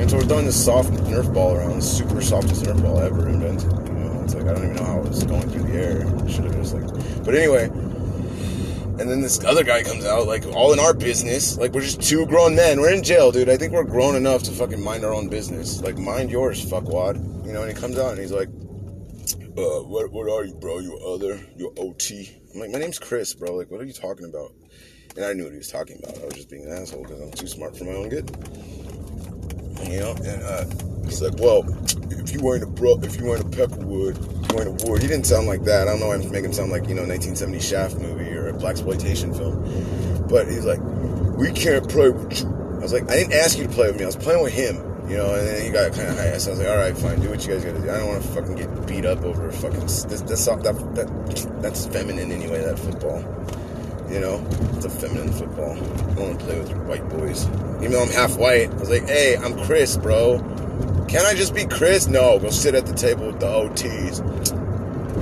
[0.00, 3.72] And so we're throwing this soft Nerf ball around, super softest Nerf ball ever invented.
[3.88, 6.28] You know, it's like I don't even know how it was going through the air.
[6.28, 7.70] Should have just like, but anyway.
[8.96, 11.58] And then this other guy comes out, like all in our business.
[11.58, 12.80] Like we're just two grown men.
[12.80, 13.48] We're in jail, dude.
[13.48, 15.82] I think we're grown enough to fucking mind our own business.
[15.82, 17.16] Like mind yours, fuckwad.
[17.44, 17.62] You know.
[17.62, 18.48] And he comes out and he's like,
[19.58, 20.78] "Uh, what what are you, bro?
[20.78, 21.44] You other?
[21.56, 23.56] You OT?" I'm like, "My name's Chris, bro.
[23.56, 24.52] Like, what are you talking about?"
[25.16, 26.16] And I knew what he was talking about.
[26.22, 28.30] I was just being an asshole because I'm too smart for my own good.
[29.90, 30.64] You know, and uh,
[31.04, 31.64] he's like, "Well,
[32.12, 35.08] if you weren't a bro, if you weren't a Peckerwood, you weren't a Ward." He
[35.08, 35.88] didn't sound like that.
[35.88, 36.08] I don't know.
[36.08, 39.34] why I'm making him sound like you know, 1970 Shaft movie or a black exploitation
[39.34, 39.62] film.
[40.28, 40.80] But he's like,
[41.36, 43.96] "We can't play with you." I was like, "I didn't ask you to play with
[43.96, 44.04] me.
[44.04, 44.76] I was playing with him."
[45.08, 46.38] You know, and then he got kind of high.
[46.38, 47.20] So I was like, "All right, fine.
[47.20, 47.90] Do what you guys gotta do.
[47.90, 50.04] I don't want to fucking get beat up over fucking this.
[50.04, 50.62] That's that,
[50.94, 52.62] that that's feminine anyway.
[52.62, 53.22] That football."
[54.10, 55.72] You know, it's a feminine football.
[55.72, 57.46] I don't want to play with white boys.
[57.78, 60.38] Even though I'm half white, I was like, hey, I'm Chris, bro.
[61.08, 62.06] Can I just be Chris?
[62.06, 64.63] No, go sit at the table with the OTs.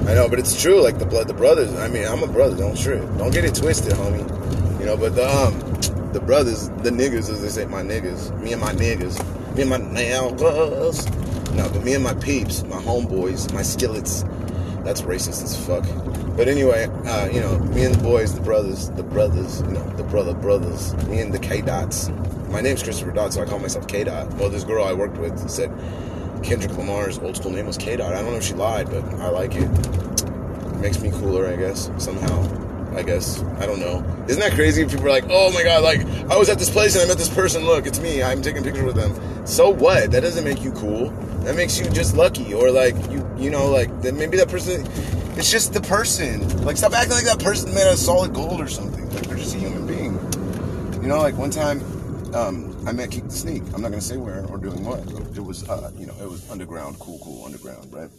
[0.06, 0.82] I know, but it's true.
[0.82, 1.72] Like the blood, the brothers.
[1.76, 2.56] I mean, I'm a brother.
[2.56, 3.02] Don't trip.
[3.18, 4.80] Don't get it twisted, homie.
[4.80, 5.58] You know, but the um,
[6.12, 9.16] the brothers, the niggas, as they say, my niggas, me and my niggas,
[9.54, 11.54] me and my niggas.
[11.54, 14.24] No, but me and my peeps, my homeboys, my skillets.
[14.82, 15.84] That's racist as fuck.
[16.36, 19.88] But anyway, uh, you know, me and the boys, the brothers, the brothers, you know,
[19.90, 22.08] the brother brothers, me and the K Dots.
[22.48, 24.32] My name's Christopher Dot, so I call myself K Dot.
[24.34, 25.70] Well, this girl I worked with said
[26.42, 28.12] Kendrick Lamar's old school name was K Dot.
[28.12, 29.64] I don't know if she lied, but I like it.
[29.64, 30.78] it.
[30.80, 32.96] Makes me cooler, I guess, somehow.
[32.96, 33.42] I guess.
[33.58, 34.04] I don't know.
[34.28, 34.84] Isn't that crazy?
[34.84, 37.18] People are like, oh my god, like, I was at this place and I met
[37.18, 37.64] this person.
[37.64, 38.22] Look, it's me.
[38.22, 39.14] I'm taking pictures with them.
[39.46, 40.10] So what?
[40.10, 41.10] That doesn't make you cool.
[41.44, 42.52] That makes you just lucky.
[42.52, 44.86] Or like, you, you know, like, maybe that person
[45.36, 46.64] it's just the person.
[46.64, 49.08] Like, stop acting like that person made of solid gold or something.
[49.14, 50.14] Like, they're just a human being.
[51.02, 51.80] You know, like one time,
[52.34, 53.62] um, I met Keek the Sneak.
[53.74, 55.00] I'm not gonna say where or doing what.
[55.36, 58.10] It was, uh, you know, it was underground, cool, cool underground, right?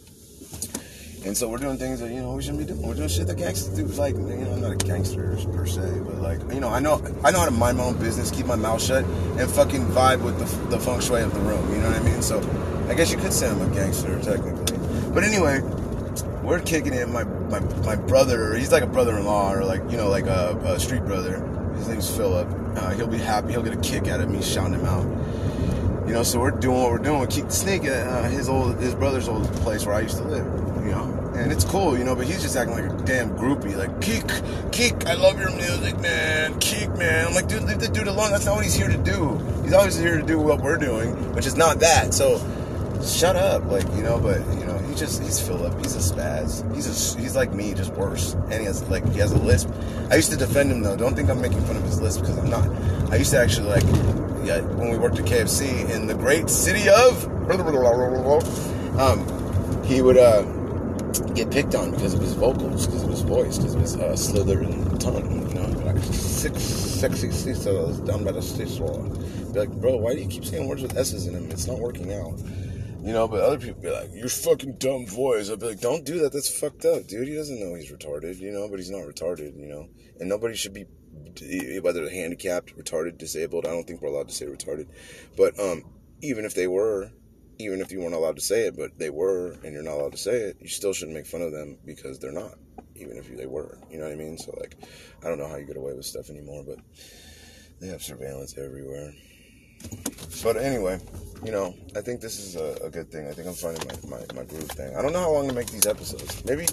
[1.26, 2.82] And so we're doing things that you know we shouldn't be doing.
[2.82, 3.84] We're doing shit that gangsters do.
[3.84, 7.02] Like, you know, I'm not a gangster per se, but like, you know, I know,
[7.22, 10.22] I know how to mind my own business, keep my mouth shut, and fucking vibe
[10.22, 11.66] with the, the feng shui of the room.
[11.70, 12.22] You know what I mean?
[12.22, 12.40] So,
[12.88, 14.78] I guess you could say I'm a gangster technically.
[15.12, 15.60] But anyway,
[16.42, 17.08] we're kicking it.
[17.08, 20.80] My my my brother, he's like a brother-in-law or like you know like a, a
[20.80, 21.36] street brother.
[21.76, 22.48] His name's Philip.
[22.76, 23.52] Uh, he'll be happy.
[23.52, 25.06] He'll get a kick out of me shouting him out.
[26.06, 27.26] You know, so we're doing what we're doing.
[27.28, 30.44] Keep at uh, his old his brother's old place where I used to live.
[30.84, 31.96] You know, and it's cool.
[31.96, 33.74] You know, but he's just acting like a damn groupie.
[33.74, 34.26] Like Keek,
[34.70, 36.60] Keek, I love your music, man.
[36.60, 37.28] Keek, man.
[37.28, 38.32] I'm like, dude, leave the dude alone.
[38.32, 39.38] That's not what he's here to do.
[39.62, 42.12] He's always here to do what we're doing, which is not that.
[42.12, 42.38] So
[43.02, 44.20] shut up, like you know.
[44.20, 45.76] But you know, he just he's Philip.
[45.78, 46.74] He's a spaz.
[46.74, 48.34] He's a, he's like me, just worse.
[48.34, 49.68] And he has like he has a lisp.
[50.10, 50.96] I used to defend him though.
[50.96, 52.68] Don't think I'm making fun of his lisp because I'm not.
[53.12, 53.82] I used to actually like
[54.44, 57.26] yeah, when we worked at KFC in the great city of
[58.98, 60.42] um, he would uh,
[61.34, 64.16] get picked on because of his vocals, because of his voice, because of his uh,
[64.16, 65.48] slithering tongue.
[65.48, 69.02] You know, like six sexy sisters down by the seashore.
[69.52, 71.50] Be like, bro, why do you keep saying words with s's in them?
[71.50, 72.38] It's not working out.
[73.04, 76.06] You know, but other people be like, "You're fucking dumb voice." I'd be like, "Don't
[76.06, 76.32] do that.
[76.32, 77.28] That's fucked up, dude.
[77.28, 79.90] He doesn't know he's retarded, you know, but he's not retarded, you know.
[80.18, 80.86] And nobody should be,
[81.80, 83.66] whether handicapped, retarded, disabled.
[83.66, 84.88] I don't think we're allowed to say retarded,
[85.36, 85.84] but um,
[86.22, 87.10] even if they were,
[87.58, 90.12] even if you weren't allowed to say it, but they were, and you're not allowed
[90.12, 92.54] to say it, you still shouldn't make fun of them because they're not,
[92.96, 93.78] even if they were.
[93.90, 94.38] You know what I mean?
[94.38, 94.76] So like,
[95.22, 96.78] I don't know how you get away with stuff anymore, but
[97.80, 99.12] they have surveillance everywhere.
[100.42, 101.00] But anyway,
[101.44, 103.28] you know, I think this is a, a, good thing.
[103.28, 104.96] I think I'm finding my, my, my groove thing.
[104.96, 106.42] I don't know how long to make these episodes.
[106.44, 106.66] Maybe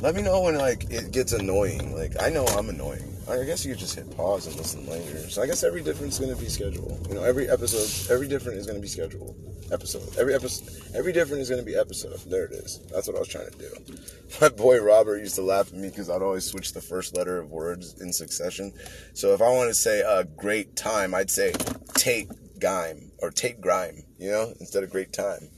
[0.00, 1.96] let me know when like it gets annoying.
[1.96, 3.10] Like I know I'm annoying.
[3.28, 5.18] I guess you could just hit pause and listen later.
[5.30, 7.06] So I guess every different is gonna be scheduled.
[7.08, 9.34] You know, every episode, every different is gonna be scheduled.
[9.72, 10.16] Episode.
[10.18, 12.18] Every episode, every different is gonna be episode.
[12.30, 12.80] There it is.
[12.92, 13.70] That's what I was trying to do.
[14.40, 17.38] My boy Robert used to laugh at me because I'd always switch the first letter
[17.38, 18.72] of words in succession.
[19.14, 21.52] So if I want to say a great time, I'd say
[21.94, 22.28] take
[22.60, 25.48] Grime or Tate Grime, you know, instead of great time.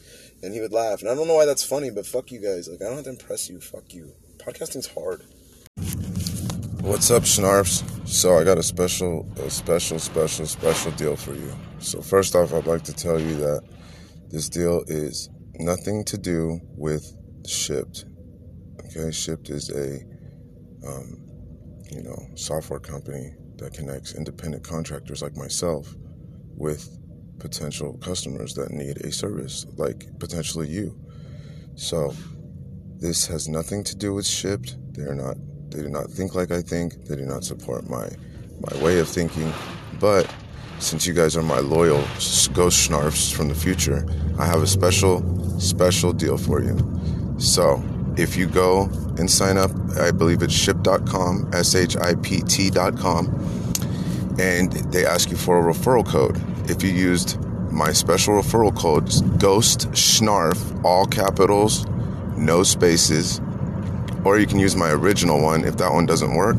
[0.42, 1.00] And he would laugh.
[1.00, 2.68] And I don't know why that's funny, but fuck you guys.
[2.68, 3.60] Like I don't have to impress you.
[3.60, 4.12] Fuck you.
[4.38, 5.22] Podcasting's hard.
[6.82, 7.82] What's up, Snarfs?
[8.06, 11.52] So I got a special, a special, special, special deal for you.
[11.80, 13.62] So first off, I'd like to tell you that
[14.30, 17.12] this deal is nothing to do with
[17.44, 18.04] Shipt.
[18.84, 19.98] Okay, Shipt is a,
[20.86, 21.18] um,
[21.90, 25.92] you know, software company that connects independent contractors like myself
[26.54, 26.96] with
[27.39, 30.99] potential customers that need a service, like potentially you.
[31.74, 32.14] So
[32.99, 34.76] this has nothing to do with Shipt.
[34.95, 35.37] They're not
[35.70, 37.05] they do not think like I think.
[37.05, 38.09] They do not support my
[38.61, 39.53] my way of thinking.
[40.01, 40.32] But
[40.78, 42.03] since you guys are my loyal
[42.53, 44.07] ghost snarfs from the future,
[44.39, 45.22] I have a special,
[45.59, 46.78] special deal for you.
[47.39, 47.82] So,
[48.16, 48.84] if you go
[49.18, 53.26] and sign up, I believe it's ship.com, S H I P T.com,
[54.39, 56.41] and they ask you for a referral code.
[56.68, 57.40] If you used
[57.70, 59.08] my special referral code,
[59.38, 61.86] Ghost Snarf, all capitals,
[62.36, 63.40] no spaces,
[64.24, 66.56] or you can use my original one if that one doesn't work.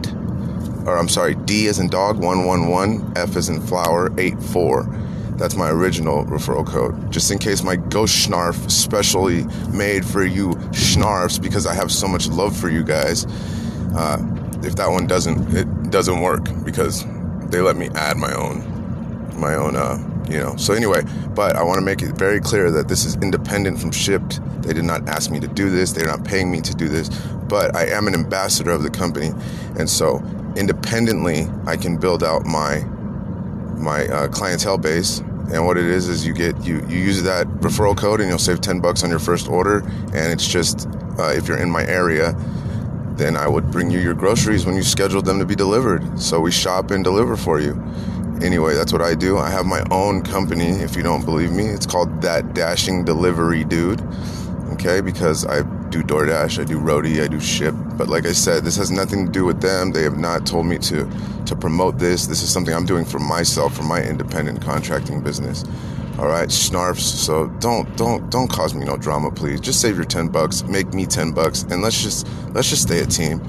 [0.86, 4.84] Or I'm sorry, D as in dog, 111, F as in flower, 84.
[5.38, 7.12] That's my original referral code.
[7.12, 12.08] Just in case my ghost snarf specially made for you snarfs because I have so
[12.08, 13.26] much love for you guys.
[13.96, 14.18] Uh,
[14.64, 17.06] if that one doesn't, it doesn't work because
[17.50, 19.98] they let me add my own, my own, uh,
[20.30, 20.56] you know.
[20.56, 23.92] So anyway, but I want to make it very clear that this is independent from
[23.92, 24.40] Shipt.
[24.64, 25.92] They did not ask me to do this.
[25.92, 27.10] They're not paying me to do this.
[27.48, 29.32] But I am an ambassador of the company,
[29.78, 30.24] and so
[30.56, 32.86] independently, I can build out my
[33.76, 35.19] my uh, clientele base.
[35.53, 38.39] And what it is is you get you you use that referral code and you'll
[38.39, 39.80] save ten bucks on your first order.
[40.13, 40.88] And it's just
[41.19, 42.36] uh, if you're in my area,
[43.15, 46.19] then I would bring you your groceries when you scheduled them to be delivered.
[46.19, 47.82] So we shop and deliver for you.
[48.41, 49.38] Anyway, that's what I do.
[49.38, 50.69] I have my own company.
[50.69, 54.01] If you don't believe me, it's called That Dashing Delivery Dude.
[54.73, 55.61] Okay, because I
[55.96, 57.74] do DoorDash, I do Roadie, I do Ship.
[57.98, 59.91] But like I said, this has nothing to do with them.
[59.91, 61.10] They have not told me to
[61.46, 62.26] to promote this.
[62.26, 65.64] This is something I'm doing for myself, for my independent contracting business.
[66.20, 67.00] All right, snarfs.
[67.00, 69.62] So don't don't don't cause me no drama, please.
[69.62, 73.00] Just save your ten bucks, make me ten bucks, and let's just let's just stay
[73.00, 73.41] a team.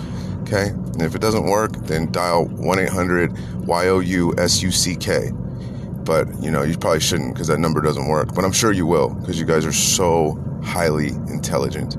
[0.42, 0.68] Okay.
[0.68, 3.36] And if it doesn't work, then dial one eight hundred
[3.66, 5.32] Y O U S U C K.
[6.04, 8.34] But you know you probably shouldn't because that number doesn't work.
[8.34, 11.96] But I'm sure you will because you guys are so highly intelligent.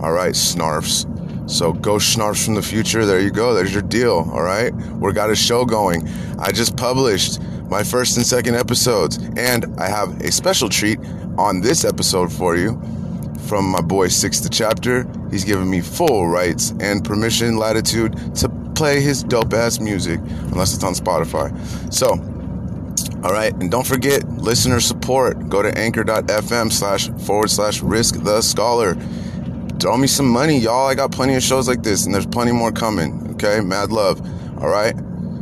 [0.00, 1.06] All right, snarfs.
[1.50, 3.04] So go snarfs from the future.
[3.04, 3.54] There you go.
[3.54, 4.30] There's your deal.
[4.32, 4.72] All right.
[4.72, 6.08] We got a show going.
[6.38, 10.98] I just published my first and second episodes, and I have a special treat
[11.36, 12.80] on this episode for you
[13.46, 15.06] from my boy Six the Chapter.
[15.30, 20.74] He's given me full rights and permission, latitude to play his dope ass music, unless
[20.74, 21.50] it's on Spotify.
[21.92, 22.10] So,
[23.22, 25.48] all right, and don't forget listener support.
[25.48, 28.96] Go to anchor.fm slash forward slash risk the scholar
[29.80, 30.86] throw me some money, y'all.
[30.86, 33.32] I got plenty of shows like this, and there's plenty more coming.
[33.32, 34.20] Okay, mad love.
[34.62, 34.94] All right.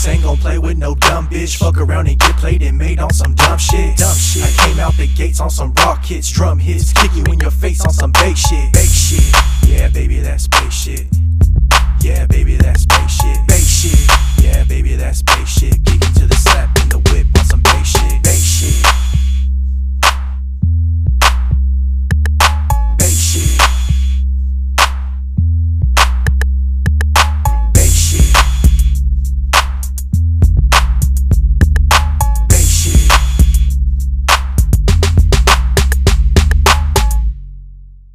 [0.08, 1.58] Ain't gon' play with no dumb bitch.
[1.58, 3.98] Fuck around and get played and made on some dumb shit.
[3.98, 4.44] Dumb shit.
[4.44, 7.84] I came out the gates on some rockets, drum hits, kick you in your face
[7.84, 8.72] on some bake shit.
[8.72, 9.26] Bake shit.
[9.68, 11.08] Yeah, baby, that's bake shit.
[12.02, 13.38] Yeah, baby, that's bake shit.
[13.48, 14.08] Bake shit.
[14.44, 15.84] Yeah, baby, that's bake shit.
[15.84, 18.22] Kick you to the slap in the whip on some bake shit.
[18.22, 19.15] Bake shit.